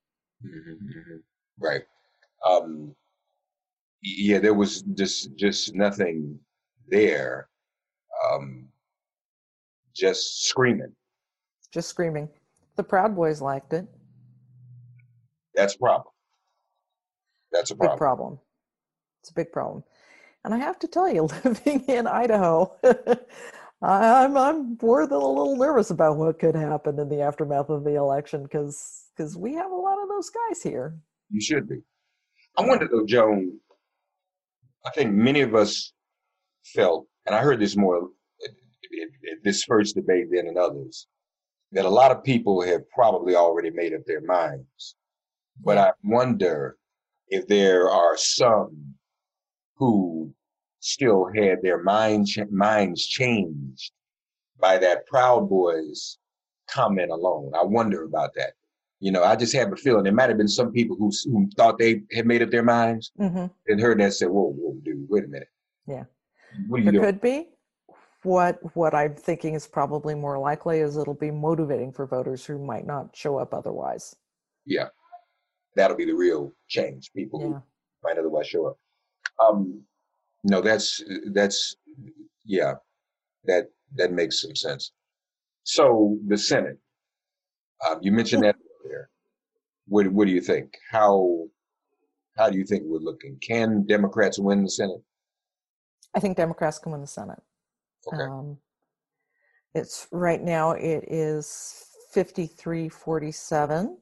Mhm, 0.44 0.78
mhm. 0.82 1.24
Right. 1.60 1.84
Um, 2.46 2.96
yeah, 4.02 4.40
there 4.40 4.54
was 4.54 4.82
just 4.82 5.34
just 5.36 5.76
nothing 5.76 6.40
there. 6.88 7.48
Um, 8.26 8.68
just 9.96 10.44
screaming. 10.48 10.94
Just 11.72 11.90
screaming. 11.90 12.30
The 12.76 12.84
Proud 12.84 13.16
Boys 13.16 13.42
liked 13.42 13.74
it. 13.74 13.88
That's 15.58 15.76
a 15.76 15.80
problem. 15.80 16.13
That's 17.52 17.72
a 17.72 17.76
big 17.76 17.80
problem. 17.80 17.98
problem. 17.98 18.39
It's 19.22 19.32
a 19.32 19.34
big 19.34 19.52
problem. 19.52 19.84
And 20.46 20.54
I 20.54 20.58
have 20.58 20.80
to 20.80 20.88
tell 20.88 21.12
you, 21.12 21.24
living 21.43 21.84
in 21.88 22.08
Idaho, 22.08 22.74
I'm 23.82 24.38
I'm 24.38 24.78
more 24.82 25.06
than 25.08 25.17
a 25.17 25.28
little 25.28 25.56
nervous 25.58 25.89
about 25.89 26.17
what 26.17 26.39
could 26.39 26.56
happen 26.56 27.00
in 27.00 27.10
the 27.10 27.22
aftermath 27.22 27.70
of 27.70 27.84
the 27.84 27.96
election 27.96 28.43
because 28.43 29.06
because 29.15 29.36
we 29.36 29.54
have 29.56 29.72
a 29.72 29.76
lot 29.76 30.02
of 30.02 30.08
those 30.10 30.30
guys 30.30 30.62
here. 30.62 30.96
You 31.32 31.41
should 31.41 31.67
be. 31.67 31.82
I 32.58 32.65
wonder 32.65 32.88
though, 32.89 33.06
Joan. 33.06 33.60
I 34.86 34.91
think 34.91 35.12
many 35.13 35.41
of 35.41 35.54
us 35.54 35.91
felt, 36.63 37.08
and 37.26 37.36
I 37.36 37.39
heard 37.41 37.60
this 37.60 37.76
more 37.76 37.98
at, 37.98 38.50
at- 38.52 39.32
at 39.32 39.43
this 39.43 39.63
first 39.63 39.96
debate 39.96 40.28
than 40.32 40.48
in 40.48 40.58
others, 40.58 41.08
that 41.74 41.84
a 41.84 41.89
lot 41.89 42.12
of 42.12 42.24
people 42.24 42.62
have 42.62 42.89
probably 42.89 43.36
already 43.36 43.70
made 43.70 43.93
up 43.93 44.02
their 44.06 44.22
minds. 44.22 44.96
But 45.63 45.78
I 45.78 45.91
wonder 46.04 46.78
if 47.30 47.48
there 47.48 47.89
are 47.89 48.15
some 48.17 48.93
who 49.76 50.34
still 50.80 51.30
had 51.36 51.62
their 51.62 51.84
mind 51.84 52.28
ch- 52.28 52.39
minds 52.52 53.06
changed 53.06 53.91
by 54.60 54.78
that 54.78 55.06
Proud 55.08 55.50
Boys 55.50 56.17
comment 56.70 57.12
alone. 57.12 57.52
I 57.56 57.63
wonder 57.63 58.04
about 58.04 58.32
that. 58.36 58.54
You 59.00 59.12
know, 59.12 59.24
I 59.24 59.36
just 59.36 59.54
have 59.54 59.72
a 59.72 59.76
feeling 59.76 60.04
there 60.04 60.13
might 60.13 60.30
have 60.30 60.38
been 60.38 60.48
some 60.48 60.72
people 60.72 60.96
who, 60.98 61.12
who 61.26 61.48
thought 61.56 61.78
they 61.78 62.04
had 62.13 62.26
made 62.26 62.41
up 62.41 62.50
their 62.50 62.63
minds 62.63 63.12
hmm 63.17 63.46
and 63.67 63.80
heard 63.82 64.00
that 64.00 64.13
said, 64.13 64.30
whoa, 64.30 64.54
whoa, 64.58 64.76
dude, 64.84 65.06
wait 65.10 65.26
a 65.26 65.28
minute. 65.28 65.50
Yeah. 65.88 66.06
What 66.67 66.78
are 66.78 66.84
you 66.84 66.91
There 66.91 67.02
doing? 67.02 67.06
could 67.06 67.22
be. 67.22 67.50
What 68.24 68.58
what 68.76 68.96
I'm 68.96 69.13
thinking 69.15 69.54
is 69.54 69.67
probably 69.67 70.15
more 70.15 70.39
likely 70.39 70.80
is 70.80 70.98
it'll 70.98 71.13
be 71.13 71.30
motivating 71.32 71.91
for 71.91 72.08
voters 72.08 72.43
who 72.46 72.58
might 72.58 72.88
not 72.88 73.15
show 73.15 73.38
up 73.38 73.54
otherwise. 73.54 74.15
Yeah. 74.65 74.88
That'll 75.78 75.96
be 75.96 76.06
the 76.06 76.13
real 76.13 76.52
change. 76.68 77.12
People 77.16 77.40
who 77.40 77.62
might 78.04 78.18
otherwise 78.18 78.48
show 78.48 78.66
up. 78.66 78.78
Um, 79.46 79.84
no, 80.44 80.60
that's 80.60 81.04
that's 81.32 81.76
yeah, 82.44 82.74
that 83.46 83.68
that 83.96 84.12
makes 84.12 84.42
some 84.42 84.56
sense. 84.56 84.92
So 85.63 86.18
the 86.28 86.38
Senate, 86.38 86.80
um, 87.88 88.00
you 88.02 88.12
mentioned 88.12 88.44
that 88.44 88.56
earlier. 88.84 89.10
What 89.88 90.08
what 90.08 90.26
do 90.26 90.34
you 90.34 90.42
think? 90.42 90.74
How 90.90 91.46
how 92.38 92.50
do 92.50 92.58
you 92.58 92.66
think 92.66 92.84
we're 92.86 92.98
looking? 92.98 93.38
Can 93.48 93.86
Democrats 93.86 94.40
win 94.40 94.63
the 94.63 94.70
Senate? 94.72 95.02
I 96.16 96.20
think 96.20 96.38
Democrats 96.38 96.80
can 96.80 96.92
win 96.92 97.02
the 97.02 97.08
Senate. 97.08 97.42
Okay, 98.12 98.24
Um, 98.24 98.58
it's 99.76 100.08
right 100.12 100.42
now 100.42 100.72
it 100.72 101.04
is 101.08 101.86
53 102.13 102.90
47 102.90 103.98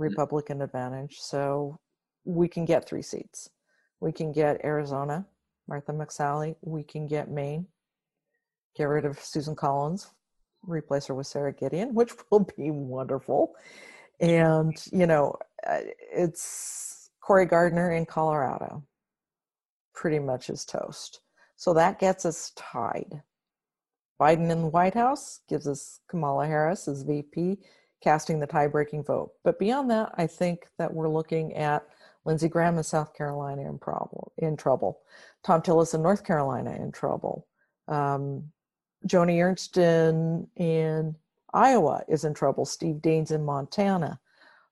Republican 0.00 0.62
advantage. 0.62 1.18
So 1.20 1.78
we 2.24 2.48
can 2.48 2.64
get 2.64 2.88
three 2.88 3.02
seats. 3.02 3.50
We 4.00 4.12
can 4.12 4.32
get 4.32 4.64
Arizona, 4.64 5.26
Martha 5.68 5.92
McSally. 5.92 6.56
We 6.62 6.82
can 6.82 7.06
get 7.06 7.30
Maine, 7.30 7.66
get 8.74 8.84
rid 8.84 9.04
of 9.04 9.20
Susan 9.20 9.54
Collins, 9.54 10.10
replace 10.62 11.06
her 11.06 11.14
with 11.14 11.26
Sara 11.26 11.52
Gideon, 11.52 11.94
which 11.94 12.12
will 12.30 12.46
be 12.56 12.70
wonderful. 12.70 13.54
And, 14.20 14.74
you 14.92 15.06
know, 15.06 15.36
uh, 15.66 15.80
it's 16.12 17.10
Cory 17.20 17.46
Gardner 17.46 17.92
in 17.92 18.06
Colorado, 18.06 18.82
pretty 19.94 20.18
much 20.18 20.50
is 20.50 20.64
toast. 20.64 21.20
So 21.56 21.74
that 21.74 21.98
gets 21.98 22.24
us 22.24 22.52
tied. 22.56 23.22
Biden 24.20 24.50
in 24.50 24.62
the 24.62 24.68
White 24.68 24.94
House 24.94 25.40
gives 25.48 25.66
us 25.66 26.00
Kamala 26.08 26.46
Harris 26.46 26.88
as 26.88 27.02
VP, 27.02 27.58
casting 28.02 28.40
the 28.40 28.46
tie 28.46 28.66
breaking 28.66 29.04
vote. 29.04 29.32
But 29.44 29.58
beyond 29.58 29.90
that, 29.90 30.12
I 30.14 30.26
think 30.26 30.66
that 30.78 30.92
we're 30.92 31.08
looking 31.08 31.54
at 31.54 31.86
Lindsey 32.24 32.48
Graham 32.48 32.76
in 32.76 32.84
South 32.84 33.14
Carolina 33.14 33.62
in, 33.62 33.78
problem, 33.78 34.30
in 34.38 34.56
trouble, 34.56 35.00
Thom 35.42 35.62
Tillis 35.62 35.94
in 35.94 36.02
North 36.02 36.24
Carolina 36.24 36.72
in 36.72 36.92
trouble, 36.92 37.46
um, 37.88 38.44
Joni 39.06 39.42
Ernst 39.42 39.76
in, 39.78 40.46
in 40.56 41.16
Iowa 41.54 42.02
is 42.08 42.24
in 42.24 42.34
trouble, 42.34 42.64
Steve 42.66 42.96
Daines 42.96 43.32
in 43.32 43.44
Montana, 43.44 44.20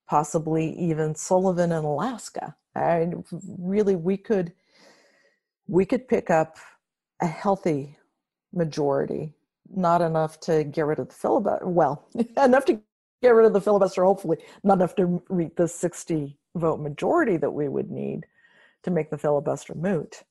possibly 0.06 0.78
even 0.78 1.14
Sullivan 1.14 1.72
in 1.72 1.84
Alaska. 1.84 2.54
I 2.74 3.10
really, 3.58 3.96
we 3.96 4.16
could 4.16 4.52
we 5.66 5.84
could 5.84 6.08
pick 6.08 6.30
up 6.30 6.56
a 7.20 7.26
healthy 7.26 7.98
majority, 8.52 9.34
not 9.74 10.00
enough 10.00 10.40
to 10.40 10.64
get 10.64 10.86
rid 10.86 10.98
of 10.98 11.08
the 11.08 11.14
filibuster. 11.14 11.66
Well, 11.66 12.08
enough 12.42 12.64
to 12.66 12.80
get 13.22 13.30
rid 13.30 13.46
of 13.46 13.52
the 13.52 13.60
filibuster, 13.60 14.04
hopefully, 14.04 14.38
not 14.64 14.78
enough 14.78 14.94
to 14.96 15.22
reach 15.28 15.52
the 15.56 15.68
60 15.68 16.36
vote 16.56 16.80
majority 16.80 17.36
that 17.36 17.50
we 17.50 17.68
would 17.68 17.90
need 17.90 18.26
to 18.82 18.90
make 18.90 19.10
the 19.10 19.18
filibuster 19.18 19.74
moot. 19.74 20.22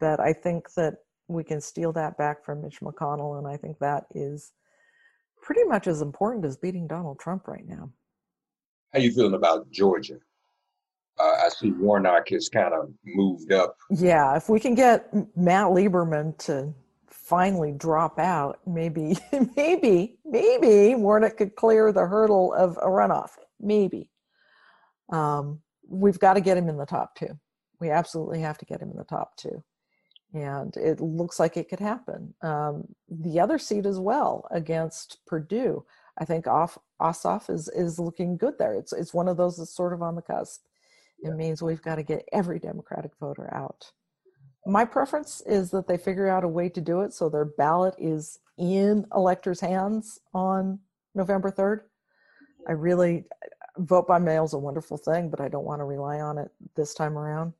But 0.00 0.20
I 0.20 0.32
think 0.32 0.72
that 0.74 0.96
we 1.28 1.44
can 1.44 1.60
steal 1.60 1.92
that 1.92 2.18
back 2.18 2.44
from 2.44 2.62
Mitch 2.62 2.80
McConnell, 2.80 3.38
and 3.38 3.46
I 3.46 3.56
think 3.56 3.78
that 3.78 4.04
is 4.14 4.52
pretty 5.40 5.64
much 5.64 5.86
as 5.86 6.02
important 6.02 6.44
as 6.44 6.56
beating 6.56 6.86
Donald 6.86 7.18
Trump 7.18 7.48
right 7.48 7.66
now. 7.66 7.90
how 8.92 9.00
you 9.00 9.12
feeling 9.12 9.34
about 9.34 9.70
Georgia? 9.70 10.18
Uh, 11.18 11.44
I 11.44 11.48
see 11.48 11.70
Warnock 11.70 12.28
has 12.30 12.48
kind 12.48 12.74
of 12.74 12.92
moved 13.04 13.52
up. 13.52 13.76
Yeah, 13.90 14.36
if 14.36 14.48
we 14.48 14.58
can 14.58 14.74
get 14.74 15.12
Matt 15.36 15.66
Lieberman 15.66 16.36
to 16.38 16.74
finally 17.14 17.72
drop 17.72 18.18
out, 18.18 18.60
maybe, 18.66 19.16
maybe, 19.56 20.18
maybe 20.24 20.94
Warnock 20.94 21.36
could 21.38 21.56
clear 21.56 21.92
the 21.92 22.06
hurdle 22.06 22.52
of 22.52 22.76
a 22.78 22.86
runoff. 22.86 23.30
Maybe. 23.60 24.10
Um, 25.12 25.60
we've 25.88 26.18
got 26.18 26.34
to 26.34 26.40
get 26.40 26.58
him 26.58 26.68
in 26.68 26.76
the 26.76 26.86
top 26.86 27.14
two. 27.14 27.38
We 27.80 27.90
absolutely 27.90 28.40
have 28.40 28.58
to 28.58 28.64
get 28.66 28.80
him 28.82 28.90
in 28.90 28.96
the 28.96 29.04
top 29.04 29.36
two. 29.36 29.62
and 30.34 30.76
it 30.76 31.00
looks 31.00 31.38
like 31.38 31.56
it 31.56 31.68
could 31.68 31.80
happen. 31.80 32.34
Um, 32.42 32.88
the 33.08 33.40
other 33.40 33.58
seat 33.58 33.86
as 33.86 33.98
well 34.00 34.46
against 34.50 35.18
Perdue. 35.26 35.84
I 36.18 36.24
think 36.24 36.46
off 36.46 36.78
Ossoff 37.00 37.50
is 37.50 37.68
is 37.68 37.98
looking 37.98 38.36
good 38.36 38.58
there. 38.58 38.74
It's 38.74 38.92
it's 38.92 39.14
one 39.14 39.28
of 39.28 39.36
those 39.36 39.56
that's 39.56 39.74
sort 39.74 39.92
of 39.92 40.02
on 40.02 40.16
the 40.16 40.22
cusp. 40.22 40.64
It 41.20 41.34
means 41.36 41.62
we've 41.62 41.82
got 41.82 41.96
to 41.96 42.02
get 42.02 42.28
every 42.32 42.58
Democratic 42.58 43.12
voter 43.20 43.52
out. 43.54 43.92
My 44.66 44.84
preference 44.84 45.42
is 45.46 45.70
that 45.72 45.86
they 45.86 45.98
figure 45.98 46.28
out 46.28 46.44
a 46.44 46.48
way 46.48 46.68
to 46.70 46.80
do 46.80 47.02
it 47.02 47.12
so 47.12 47.28
their 47.28 47.44
ballot 47.44 47.94
is 47.98 48.38
in 48.58 49.06
electors' 49.14 49.60
hands 49.60 50.20
on 50.32 50.78
November 51.14 51.50
3rd. 51.50 51.80
I 52.66 52.72
really 52.72 53.24
vote 53.78 54.06
by 54.06 54.18
mail 54.18 54.44
is 54.44 54.52
a 54.52 54.58
wonderful 54.58 54.96
thing, 54.96 55.28
but 55.28 55.40
I 55.40 55.48
don't 55.48 55.64
want 55.64 55.80
to 55.80 55.84
rely 55.84 56.20
on 56.20 56.38
it 56.38 56.50
this 56.76 56.94
time 56.94 57.18
around. 57.18 57.52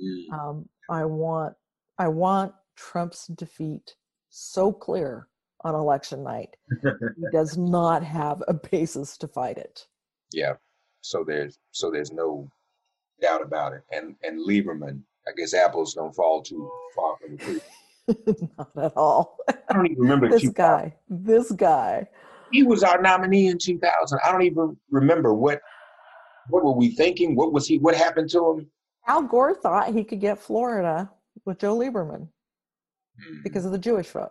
Mm. 0.00 0.32
Um, 0.32 0.68
I 0.88 1.04
want 1.04 1.54
I 1.98 2.08
want 2.08 2.54
Trump's 2.76 3.26
defeat 3.26 3.94
so 4.30 4.72
clear 4.72 5.28
on 5.62 5.74
election 5.74 6.22
night. 6.22 6.56
he 6.82 6.88
does 7.32 7.56
not 7.56 8.02
have 8.02 8.42
a 8.48 8.54
basis 8.54 9.16
to 9.18 9.28
fight 9.28 9.58
it. 9.58 9.86
Yeah. 10.32 10.54
So 11.00 11.24
there's 11.24 11.58
so 11.72 11.90
there's 11.90 12.12
no 12.12 12.48
doubt 13.20 13.42
about 13.42 13.72
it. 13.72 13.82
And 13.90 14.16
and 14.22 14.40
Lieberman, 14.46 15.02
I 15.26 15.32
guess 15.36 15.54
apples 15.54 15.94
don't 15.94 16.14
fall 16.14 16.42
too 16.42 16.70
far 16.94 17.16
from 17.18 17.36
the 17.36 17.44
tree. 17.44 17.60
not 18.58 18.84
at 18.84 18.92
all. 18.96 19.36
I 19.48 19.72
don't 19.72 19.86
even 19.86 20.02
remember 20.02 20.28
this 20.28 20.42
2000. 20.42 20.54
guy. 20.54 20.94
This 21.08 21.52
guy. 21.52 22.06
He 22.50 22.62
was 22.64 22.82
our 22.82 23.00
nominee 23.00 23.46
in 23.48 23.58
2000. 23.58 24.18
I 24.24 24.32
don't 24.32 24.42
even 24.42 24.76
remember 24.90 25.32
what 25.34 25.60
what 26.48 26.64
were 26.64 26.72
we 26.72 26.88
thinking? 26.90 27.36
What 27.36 27.52
was 27.52 27.66
he? 27.68 27.78
What 27.78 27.94
happened 27.94 28.28
to 28.30 28.50
him? 28.50 28.70
Al 29.06 29.22
Gore 29.22 29.54
thought 29.54 29.94
he 29.94 30.02
could 30.04 30.20
get 30.20 30.38
Florida 30.40 31.10
with 31.44 31.58
Joe 31.58 31.76
Lieberman 31.78 32.28
Hmm. 33.22 33.42
because 33.44 33.64
of 33.64 33.72
the 33.72 33.78
Jewish 33.78 34.08
vote. 34.08 34.30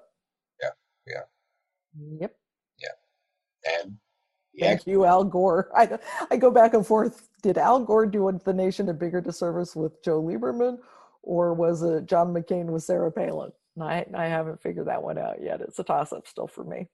Yeah, 0.62 0.70
yeah. 1.08 1.22
Yep. 2.20 2.36
Yeah. 2.80 3.80
And 3.80 3.98
Thank 4.60 4.86
you, 4.88 5.06
Al 5.06 5.24
Gore. 5.24 5.70
I, 5.76 5.98
I 6.30 6.38
go 6.38 6.52
back 6.52 6.74
and 6.74 6.86
forth. 6.86 7.28
Did 7.42 7.58
Al 7.58 7.80
Gore 7.84 8.06
do 8.06 8.40
the 8.44 8.54
nation 8.54 8.90
a 8.90 8.94
bigger 8.94 9.22
disservice 9.22 9.76
with 9.76 10.04
Joe 10.04 10.22
Lieberman, 10.22 10.78
or 11.24 11.54
was 11.54 11.82
it 11.84 12.06
John 12.06 12.34
McCain 12.34 12.66
with 12.66 12.84
Sarah 12.84 13.12
Palin? 13.12 13.52
I, 13.82 14.06
I 14.14 14.26
haven't 14.26 14.62
figured 14.62 14.88
that 14.88 15.02
one 15.02 15.18
out 15.18 15.42
yet. 15.42 15.62
It's 15.62 15.80
a 15.80 15.84
toss 15.84 16.12
up 16.14 16.28
still 16.28 16.48
for 16.48 16.64
me. 16.64 16.88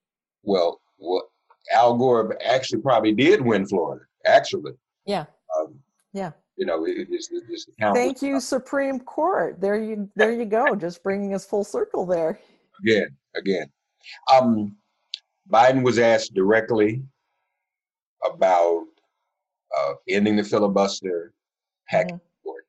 well, 0.43 0.79
well, 0.99 1.23
Al 1.73 1.97
Gore 1.97 2.37
actually 2.45 2.81
probably 2.81 3.11
did 3.13 3.41
win 3.41 3.65
Florida. 3.65 4.05
Actually, 4.25 4.73
Yeah. 5.05 5.25
um, 5.59 5.75
Yeah. 6.13 6.31
you 6.55 6.65
know, 6.65 6.85
it, 6.85 7.07
it's, 7.09 7.29
it's. 7.31 7.67
Thank 7.93 8.21
you, 8.21 8.39
Supreme 8.39 8.99
Court. 9.01 9.59
There 9.59 9.81
you 9.81 10.09
there 10.15 10.31
you 10.31 10.45
go. 10.45 10.75
Just 10.75 11.03
bringing 11.03 11.33
us 11.33 11.45
full 11.45 11.63
circle 11.65 12.05
there. 12.05 12.39
again, 12.81 13.07
again. 13.35 13.67
Um, 14.33 14.77
Biden 15.51 15.83
was 15.83 15.99
asked 15.99 16.33
directly 16.33 17.03
about 18.33 18.85
uh, 19.77 19.93
ending 20.09 20.35
the 20.35 20.43
filibuster, 20.43 21.33
the 21.91 22.19
court. 22.43 22.65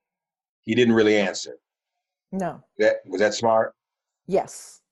He 0.63 0.75
didn't 0.75 0.95
really 0.95 1.17
answer. 1.17 1.57
No. 2.33 2.63
That 2.79 2.97
was 3.07 3.21
that 3.21 3.35
smart? 3.35 3.75
Yes. 4.27 4.83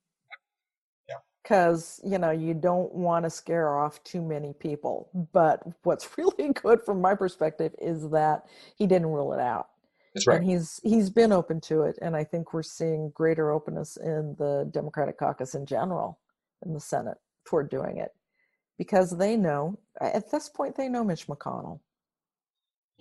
Yeah. 1.09 1.17
Because, 1.43 2.01
you 2.05 2.19
know, 2.19 2.31
you 2.31 2.55
don't 2.55 2.93
want 2.95 3.25
to 3.25 3.31
scare 3.31 3.77
off 3.77 4.03
too 4.05 4.23
many 4.23 4.55
people. 4.55 5.11
But 5.33 5.63
what's 5.83 6.09
really 6.19 6.53
good 6.53 6.83
from 6.85 7.01
my 7.01 7.15
perspective 7.15 7.75
is 7.81 8.09
that 8.11 8.47
he 8.77 8.87
didn't 8.87 9.09
rule 9.09 9.33
it 9.33 9.41
out. 9.41 9.69
That's 10.15 10.27
right. 10.27 10.39
And 10.39 10.49
he's 10.49 10.81
he's 10.83 11.11
been 11.11 11.31
open 11.31 11.61
to 11.63 11.83
it. 11.83 11.99
And 12.01 12.17
I 12.17 12.25
think 12.25 12.55
we're 12.55 12.63
seeing 12.63 13.11
greater 13.11 13.51
openness 13.51 13.99
in 13.99 14.35
the 14.39 14.69
Democratic 14.73 15.19
caucus 15.19 15.55
in 15.55 15.67
general 15.67 16.19
in 16.65 16.73
the 16.73 16.81
Senate 16.81 17.19
toward 17.47 17.69
doing 17.69 17.99
it. 17.99 18.13
Because 18.79 19.17
they 19.17 19.37
know 19.37 19.79
at 20.01 20.31
this 20.31 20.49
point 20.49 20.77
they 20.77 20.89
know 20.89 21.05
Mitch 21.05 21.27
McConnell. 21.27 21.81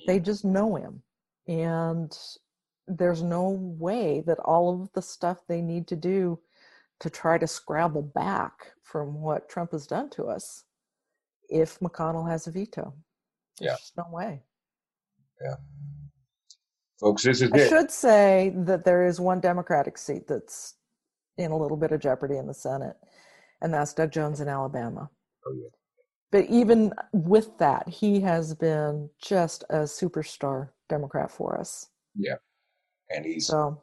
They 0.07 0.19
just 0.19 0.45
know 0.45 0.75
him. 0.75 1.01
And 1.47 2.17
there's 2.87 3.21
no 3.23 3.49
way 3.49 4.21
that 4.25 4.39
all 4.39 4.81
of 4.81 4.91
the 4.93 5.01
stuff 5.01 5.39
they 5.47 5.61
need 5.61 5.87
to 5.87 5.95
do 5.95 6.39
to 6.99 7.09
try 7.09 7.37
to 7.37 7.47
scrabble 7.47 8.01
back 8.01 8.71
from 8.83 9.21
what 9.21 9.49
Trump 9.49 9.71
has 9.71 9.85
done 9.85 10.09
to 10.11 10.25
us 10.25 10.63
if 11.49 11.79
McConnell 11.79 12.29
has 12.29 12.47
a 12.47 12.51
veto. 12.51 12.93
There's 13.59 13.71
Yeah. 13.71 13.75
just 13.77 13.97
no 13.97 14.05
way. 14.09 14.43
Yeah. 15.41 15.55
Folks, 16.99 17.23
this 17.23 17.41
is 17.41 17.51
I 17.51 17.57
it. 17.57 17.69
should 17.69 17.91
say 17.91 18.53
that 18.55 18.85
there 18.85 19.05
is 19.05 19.19
one 19.19 19.41
Democratic 19.41 19.97
seat 19.97 20.27
that's 20.27 20.75
in 21.37 21.51
a 21.51 21.57
little 21.57 21.75
bit 21.77 21.91
of 21.91 21.99
jeopardy 21.99 22.37
in 22.37 22.47
the 22.47 22.53
Senate, 22.53 22.95
and 23.61 23.73
that's 23.73 23.93
Doug 23.93 24.11
Jones 24.11 24.39
in 24.39 24.47
Alabama. 24.47 25.09
Oh, 25.45 25.53
yeah. 25.53 25.67
But 26.31 26.45
even 26.49 26.93
with 27.13 27.57
that, 27.59 27.87
he 27.87 28.19
has 28.21 28.53
been 28.53 29.09
just 29.21 29.63
a 29.69 29.79
superstar 29.79 30.69
Democrat 30.89 31.31
for 31.31 31.57
us. 31.57 31.89
Yeah. 32.15 32.35
And 33.15 33.25
he's 33.25 33.47
So, 33.47 33.81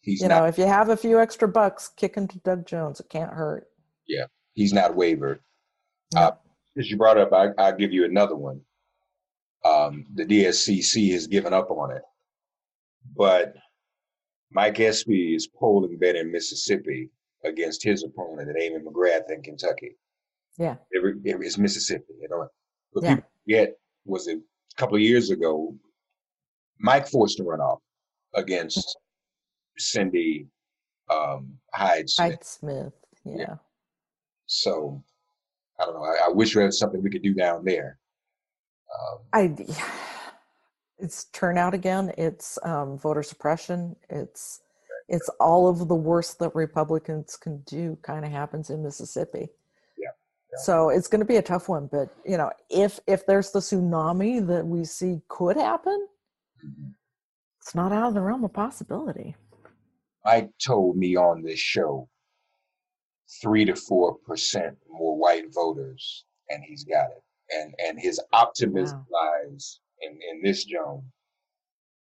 he's 0.00 0.22
you 0.22 0.28
not 0.28 0.40
know, 0.40 0.46
if 0.46 0.56
you 0.56 0.66
have 0.66 0.88
a 0.88 0.96
few 0.96 1.18
extra 1.20 1.48
bucks, 1.48 1.90
kick 1.96 2.16
into 2.16 2.38
Doug 2.38 2.66
Jones. 2.66 3.00
It 3.00 3.08
can't 3.10 3.32
hurt. 3.32 3.66
Yeah. 4.06 4.26
He's 4.54 4.72
not 4.72 4.94
wavered. 4.94 5.40
No. 6.14 6.20
Uh, 6.20 6.30
Since 6.74 6.90
you 6.90 6.96
brought 6.96 7.18
up, 7.18 7.32
I, 7.32 7.48
I'll 7.58 7.76
give 7.76 7.92
you 7.92 8.04
another 8.04 8.36
one. 8.36 8.60
Um, 9.64 10.06
the 10.14 10.24
DSCC 10.24 11.12
has 11.12 11.26
given 11.26 11.52
up 11.52 11.70
on 11.70 11.90
it, 11.90 12.02
but 13.14 13.54
Mike 14.50 14.80
Espy 14.80 15.34
is 15.34 15.48
polling 15.48 15.98
better 15.98 16.20
in 16.20 16.32
Mississippi 16.32 17.10
against 17.44 17.82
his 17.82 18.02
opponent 18.02 18.48
at 18.48 18.60
Amy 18.60 18.78
McGrath 18.78 19.30
in 19.30 19.42
Kentucky. 19.42 19.96
Yeah. 20.60 20.76
Every, 20.94 21.14
every- 21.26 21.46
it's 21.46 21.56
Mississippi, 21.56 22.12
you 22.20 22.28
know. 22.28 22.46
But 22.92 23.02
Yeah. 23.04 23.14
people 23.16 23.30
forget 23.44 23.76
was 24.04 24.26
it 24.28 24.38
a 24.38 24.76
couple 24.76 24.96
of 24.96 25.02
years 25.02 25.30
ago, 25.30 25.74
Mike 26.78 27.08
forced 27.08 27.40
a 27.40 27.42
runoff 27.44 27.78
against 28.34 28.98
Cindy 29.78 30.48
um, 31.10 31.58
Hyde 31.74 32.08
Smith. 32.10 32.30
Hyde 32.30 32.44
Smith. 32.44 32.92
Yeah. 33.24 33.36
Yeah. 33.38 33.54
So 34.46 35.02
I 35.78 35.86
don't 35.86 35.94
know. 35.94 36.04
I, 36.04 36.26
I 36.26 36.28
wish 36.28 36.54
there 36.54 36.64
was 36.66 36.78
something 36.78 37.02
we 37.02 37.10
could 37.10 37.22
do 37.22 37.34
down 37.34 37.64
there. 37.64 37.98
Um, 38.94 39.18
I 39.32 39.54
it's 40.98 41.24
turnout 41.26 41.72
again. 41.72 42.12
It's 42.18 42.58
um, 42.64 42.98
voter 42.98 43.22
suppression. 43.22 43.96
It's 44.10 44.60
it's 45.08 45.28
all 45.40 45.68
of 45.68 45.88
the 45.88 45.94
worst 45.96 46.38
that 46.40 46.54
Republicans 46.54 47.36
can 47.36 47.62
do. 47.62 47.96
Kind 48.02 48.24
of 48.26 48.30
happens 48.30 48.68
in 48.70 48.82
Mississippi. 48.82 49.48
Yeah. 50.52 50.58
So 50.62 50.88
it's 50.90 51.08
going 51.08 51.20
to 51.20 51.26
be 51.26 51.36
a 51.36 51.42
tough 51.42 51.68
one. 51.68 51.86
But 51.86 52.14
you 52.24 52.36
know, 52.36 52.50
if 52.68 53.00
if 53.06 53.26
there's 53.26 53.50
the 53.50 53.60
tsunami 53.60 54.46
that 54.46 54.66
we 54.66 54.84
see 54.84 55.20
could 55.28 55.56
happen, 55.56 56.08
mhm. 56.64 56.94
it's 57.60 57.74
not 57.74 57.92
out 57.92 58.08
of 58.08 58.14
the 58.14 58.20
realm 58.20 58.44
of 58.44 58.52
possibility. 58.52 59.36
Mike 60.24 60.50
told 60.58 60.96
me 60.96 61.16
on 61.16 61.42
this 61.42 61.58
show 61.58 62.08
three 63.40 63.64
to 63.64 63.76
four 63.76 64.16
percent 64.26 64.76
more 64.88 65.16
white 65.16 65.52
voters, 65.54 66.24
and 66.48 66.62
he's 66.64 66.84
got 66.84 67.10
it. 67.10 67.22
And 67.50 67.74
and 67.78 67.98
his 67.98 68.20
optimism 68.32 69.06
lies 69.10 69.80
in 70.00 70.18
in 70.30 70.42
this, 70.42 70.64
Joan. 70.64 71.04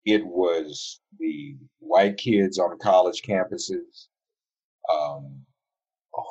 It 0.06 0.26
was 0.26 1.00
the 1.18 1.56
white 1.80 2.18
kids 2.18 2.60
on 2.60 2.78
college 2.80 3.22
campuses 3.22 4.08
um, 4.92 5.46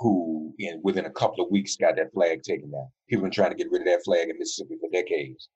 who, 0.01 0.55
in 0.59 0.81
within 0.83 1.07
a 1.07 1.11
couple 1.11 1.45
of 1.45 1.51
weeks, 1.51 1.77
got 1.77 1.97
that 1.97 2.13
flag 2.13 2.43
taken 2.43 2.71
down. 2.71 2.89
People 3.09 3.25
been 3.25 3.33
trying 3.33 3.51
to 3.51 3.57
get 3.57 3.71
rid 3.71 3.83
of 3.83 3.87
that 3.89 4.05
flag 4.05 4.29
in 4.29 4.39
Mississippi 4.39 4.77
for 4.81 4.89
decades. 4.91 5.49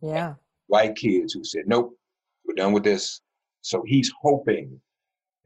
Yeah. 0.00 0.34
white 0.66 0.96
kids 0.96 1.32
who 1.32 1.44
said, 1.44 1.64
"Nope, 1.66 1.96
we're 2.46 2.54
done 2.54 2.72
with 2.72 2.84
this." 2.84 3.20
So 3.62 3.82
he's 3.86 4.12
hoping 4.22 4.80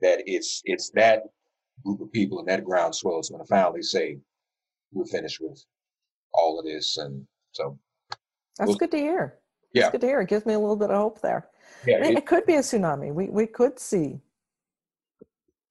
that 0.00 0.22
it's 0.26 0.60
it's 0.64 0.90
that 0.90 1.22
group 1.84 2.00
of 2.00 2.10
people 2.12 2.38
and 2.40 2.48
that 2.48 2.64
groundswell 2.64 3.18
is 3.20 3.28
going 3.30 3.42
to 3.42 3.48
finally 3.48 3.82
say, 3.82 4.18
"We're 4.92 5.04
finished 5.06 5.40
with 5.40 5.64
all 6.34 6.58
of 6.58 6.64
this." 6.66 6.98
And 6.98 7.26
so, 7.52 7.78
That's 8.58 8.68
Well, 8.68 8.76
good 8.78 8.90
to 8.90 8.96
hear. 8.98 9.38
yeah. 9.72 9.82
It's 9.84 9.92
good 9.92 10.00
to 10.02 10.06
hear. 10.08 10.20
It 10.20 10.28
gives 10.28 10.44
me 10.44 10.54
a 10.54 10.58
little 10.58 10.76
bit 10.76 10.90
of 10.90 10.96
hope 10.96 11.20
there. 11.20 11.48
yeah, 11.86 11.98
I 11.98 12.00
mean, 12.00 12.12
it- 12.12 12.18
it 12.18 12.26
could 12.26 12.44
be 12.46 12.54
a 12.56 12.60
tsunami. 12.60 13.14
We 13.14 13.28
we 13.28 13.46
could 13.46 13.78
see 13.78 14.20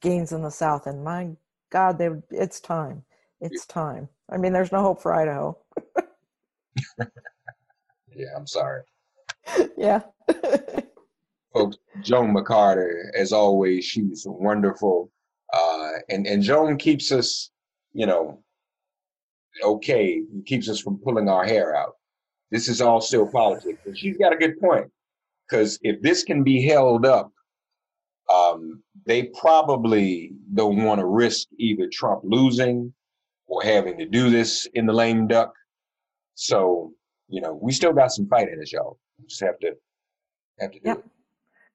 gains 0.01 0.31
in 0.31 0.41
the 0.43 0.51
South, 0.51 0.87
and 0.87 1.03
my 1.03 1.35
God, 1.69 1.97
they 1.97 2.09
it's 2.31 2.59
time. 2.59 3.03
It's 3.41 3.65
time. 3.65 4.09
I 4.29 4.37
mean, 4.37 4.53
there's 4.53 4.71
no 4.71 4.81
hope 4.81 5.01
for 5.01 5.13
Idaho. 5.13 5.57
yeah. 8.15 8.27
I'm 8.35 8.47
sorry, 8.47 8.81
yeah. 9.77 10.01
folks. 11.53 11.77
Joan 12.01 12.33
McCarter, 12.33 13.09
as 13.15 13.31
always, 13.31 13.85
she's 13.85 14.23
wonderful, 14.27 15.11
uh, 15.53 15.91
and 16.09 16.25
and 16.25 16.43
Joan 16.43 16.77
keeps 16.77 17.11
us, 17.11 17.51
you 17.93 18.05
know, 18.05 18.43
okay. 19.63 20.21
Keeps 20.45 20.69
us 20.69 20.79
from 20.79 20.99
pulling 21.03 21.29
our 21.29 21.45
hair 21.45 21.75
out. 21.75 21.93
This 22.51 22.69
is 22.69 22.81
all 22.81 23.01
still 23.01 23.27
politics, 23.27 23.79
and 23.85 23.97
she's 23.97 24.17
got 24.17 24.33
a 24.33 24.37
good 24.37 24.59
point. 24.59 24.89
Because 25.47 25.79
if 25.81 26.01
this 26.01 26.23
can 26.23 26.43
be 26.43 26.61
held 26.61 27.05
up 27.05 27.31
um, 28.29 28.83
they 29.07 29.23
probably 29.39 30.31
don't 30.53 30.83
want 30.83 30.99
to 30.99 31.05
risk 31.05 31.47
either 31.57 31.87
Trump 31.91 32.21
losing 32.23 32.93
or 33.47 33.63
having 33.63 33.97
to 33.97 34.05
do 34.05 34.29
this 34.29 34.67
in 34.73 34.85
the 34.85 34.91
lame 34.93 35.27
duck. 35.27 35.53
So, 36.35 36.91
you 37.29 37.39
know, 37.41 37.57
we 37.59 37.71
still 37.71 37.93
got 37.93 38.11
some 38.11 38.27
fight 38.27 38.49
in 38.49 38.61
us, 38.61 38.71
y'all. 38.73 38.99
We 39.17 39.25
just 39.27 39.39
have 39.41 39.57
to 39.59 39.71
have 40.59 40.71
to 40.71 40.79
do 40.79 40.89
Yep. 40.89 40.97
it. 40.99 41.05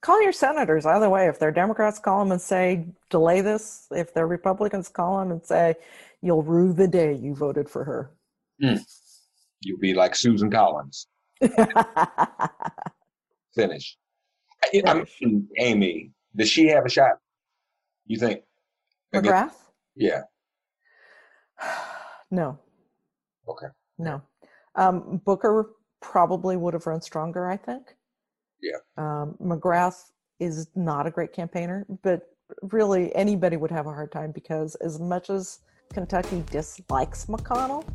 Call 0.02 0.20
your 0.22 0.32
senators 0.32 0.84
either 0.84 1.08
way. 1.08 1.26
If 1.28 1.38
they're 1.38 1.50
Democrats, 1.52 1.98
call 1.98 2.18
them 2.18 2.32
and 2.32 2.40
say, 2.40 2.86
delay 3.08 3.40
this. 3.40 3.86
If 3.92 4.12
they're 4.12 4.26
Republicans, 4.26 4.88
call 4.88 5.18
them 5.20 5.30
and 5.32 5.44
say, 5.44 5.76
you'll 6.20 6.42
rue 6.42 6.72
the 6.72 6.88
day 6.88 7.14
you 7.14 7.34
voted 7.34 7.68
for 7.70 7.84
her. 7.84 8.10
Hmm. 8.60 8.76
You'll 9.60 9.78
be 9.78 9.94
like 9.94 10.14
Susan 10.16 10.50
Collins. 10.50 11.06
Finish. 13.54 13.96
I, 14.64 14.82
I 14.86 15.04
mean, 15.20 15.48
Amy, 15.58 16.10
does 16.36 16.48
she 16.48 16.66
have 16.68 16.84
a 16.84 16.88
shot? 16.88 17.12
You 18.06 18.18
think? 18.18 18.42
McGrath? 19.14 19.54
Yeah. 19.94 20.22
No. 22.30 22.58
Okay. 23.46 23.66
No. 23.98 24.22
Um, 24.74 25.20
Booker 25.26 25.72
probably 26.00 26.56
would 26.56 26.72
have 26.72 26.86
run 26.86 27.02
stronger, 27.02 27.46
I 27.46 27.58
think. 27.58 27.94
Yeah. 28.62 28.78
Um, 28.96 29.36
McGrath 29.38 30.12
is 30.40 30.68
not 30.74 31.06
a 31.06 31.10
great 31.10 31.34
campaigner, 31.34 31.84
but 32.02 32.22
really 32.62 33.14
anybody 33.14 33.58
would 33.58 33.70
have 33.70 33.86
a 33.86 33.90
hard 33.90 34.12
time 34.12 34.32
because 34.32 34.76
as 34.76 34.98
much 34.98 35.28
as 35.28 35.58
Kentucky 35.92 36.42
dislikes 36.50 37.26
McConnell, 37.26 37.86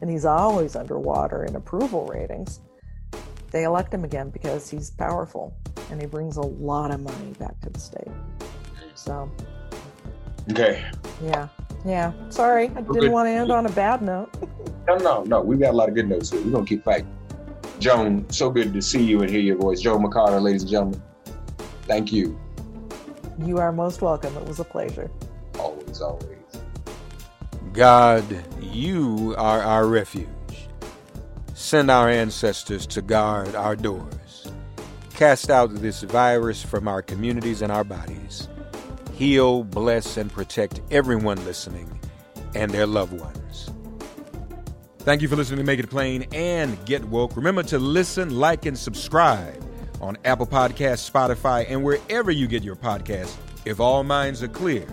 and 0.00 0.10
he's 0.10 0.24
always 0.24 0.76
underwater 0.76 1.44
in 1.44 1.56
approval 1.56 2.06
ratings, 2.06 2.60
they 3.52 3.62
elect 3.62 3.94
him 3.94 4.04
again 4.04 4.30
because 4.30 4.68
he's 4.68 4.90
powerful 4.90 5.56
and 5.90 6.00
he 6.00 6.06
brings 6.06 6.36
a 6.36 6.42
lot 6.42 6.90
of 6.90 7.00
money 7.00 7.32
back 7.38 7.60
to 7.60 7.70
the 7.70 7.78
state. 7.78 8.08
So, 8.94 9.30
Okay. 10.50 10.84
yeah. 11.22 11.48
Yeah. 11.84 12.12
Sorry, 12.30 12.66
I 12.76 12.80
good. 12.80 12.94
didn't 12.94 13.12
want 13.12 13.26
to 13.26 13.30
end 13.30 13.52
on 13.52 13.66
a 13.66 13.70
bad 13.70 14.02
note. 14.02 14.30
No, 14.86 14.96
no, 14.96 15.22
no. 15.24 15.40
We 15.42 15.56
got 15.56 15.74
a 15.74 15.76
lot 15.76 15.88
of 15.88 15.94
good 15.94 16.08
notes 16.08 16.30
here. 16.30 16.40
We're 16.42 16.52
gonna 16.52 16.66
keep 16.66 16.82
fighting. 16.84 17.10
Joan, 17.78 18.28
so 18.30 18.50
good 18.50 18.72
to 18.72 18.80
see 18.80 19.02
you 19.02 19.20
and 19.20 19.30
hear 19.30 19.40
your 19.40 19.56
voice. 19.56 19.80
Joan 19.80 20.02
McCarter, 20.02 20.40
ladies 20.40 20.62
and 20.62 20.70
gentlemen. 20.70 21.02
Thank 21.82 22.12
you. 22.12 22.38
You 23.38 23.58
are 23.58 23.72
most 23.72 24.00
welcome. 24.00 24.34
It 24.36 24.46
was 24.46 24.60
a 24.60 24.64
pleasure. 24.64 25.10
Always, 25.58 26.00
always. 26.00 26.28
God, 27.72 28.24
you 28.60 29.34
are 29.36 29.60
our 29.62 29.86
refuge. 29.86 30.28
Send 31.54 31.90
our 31.90 32.08
ancestors 32.08 32.86
to 32.88 33.02
guard 33.02 33.54
our 33.54 33.76
doors. 33.76 34.46
Cast 35.14 35.50
out 35.50 35.74
this 35.74 36.02
virus 36.02 36.62
from 36.62 36.88
our 36.88 37.02
communities 37.02 37.62
and 37.62 37.72
our 37.72 37.84
bodies. 37.84 38.48
Heal, 39.14 39.64
bless, 39.64 40.16
and 40.16 40.32
protect 40.32 40.80
everyone 40.90 41.44
listening 41.44 42.00
and 42.54 42.70
their 42.70 42.86
loved 42.86 43.12
ones. 43.12 43.70
Thank 44.98 45.22
you 45.22 45.28
for 45.28 45.36
listening 45.36 45.58
to 45.58 45.64
Make 45.64 45.78
It 45.80 45.90
Plain 45.90 46.26
and 46.32 46.82
Get 46.86 47.04
Woke. 47.04 47.36
Remember 47.36 47.62
to 47.64 47.78
listen, 47.78 48.30
like, 48.38 48.66
and 48.66 48.76
subscribe 48.76 49.62
on 50.00 50.16
Apple 50.24 50.46
Podcasts, 50.46 51.08
Spotify, 51.10 51.66
and 51.68 51.84
wherever 51.84 52.30
you 52.30 52.46
get 52.46 52.62
your 52.62 52.76
podcasts. 52.76 53.36
If 53.64 53.80
all 53.80 54.02
minds 54.02 54.42
are 54.42 54.48
clear, 54.48 54.86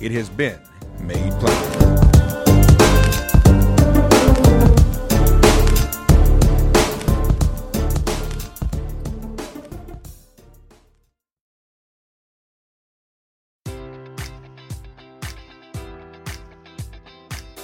it 0.00 0.12
has 0.12 0.28
been 0.28 0.60
made 1.00 1.32
plain. 1.40 1.91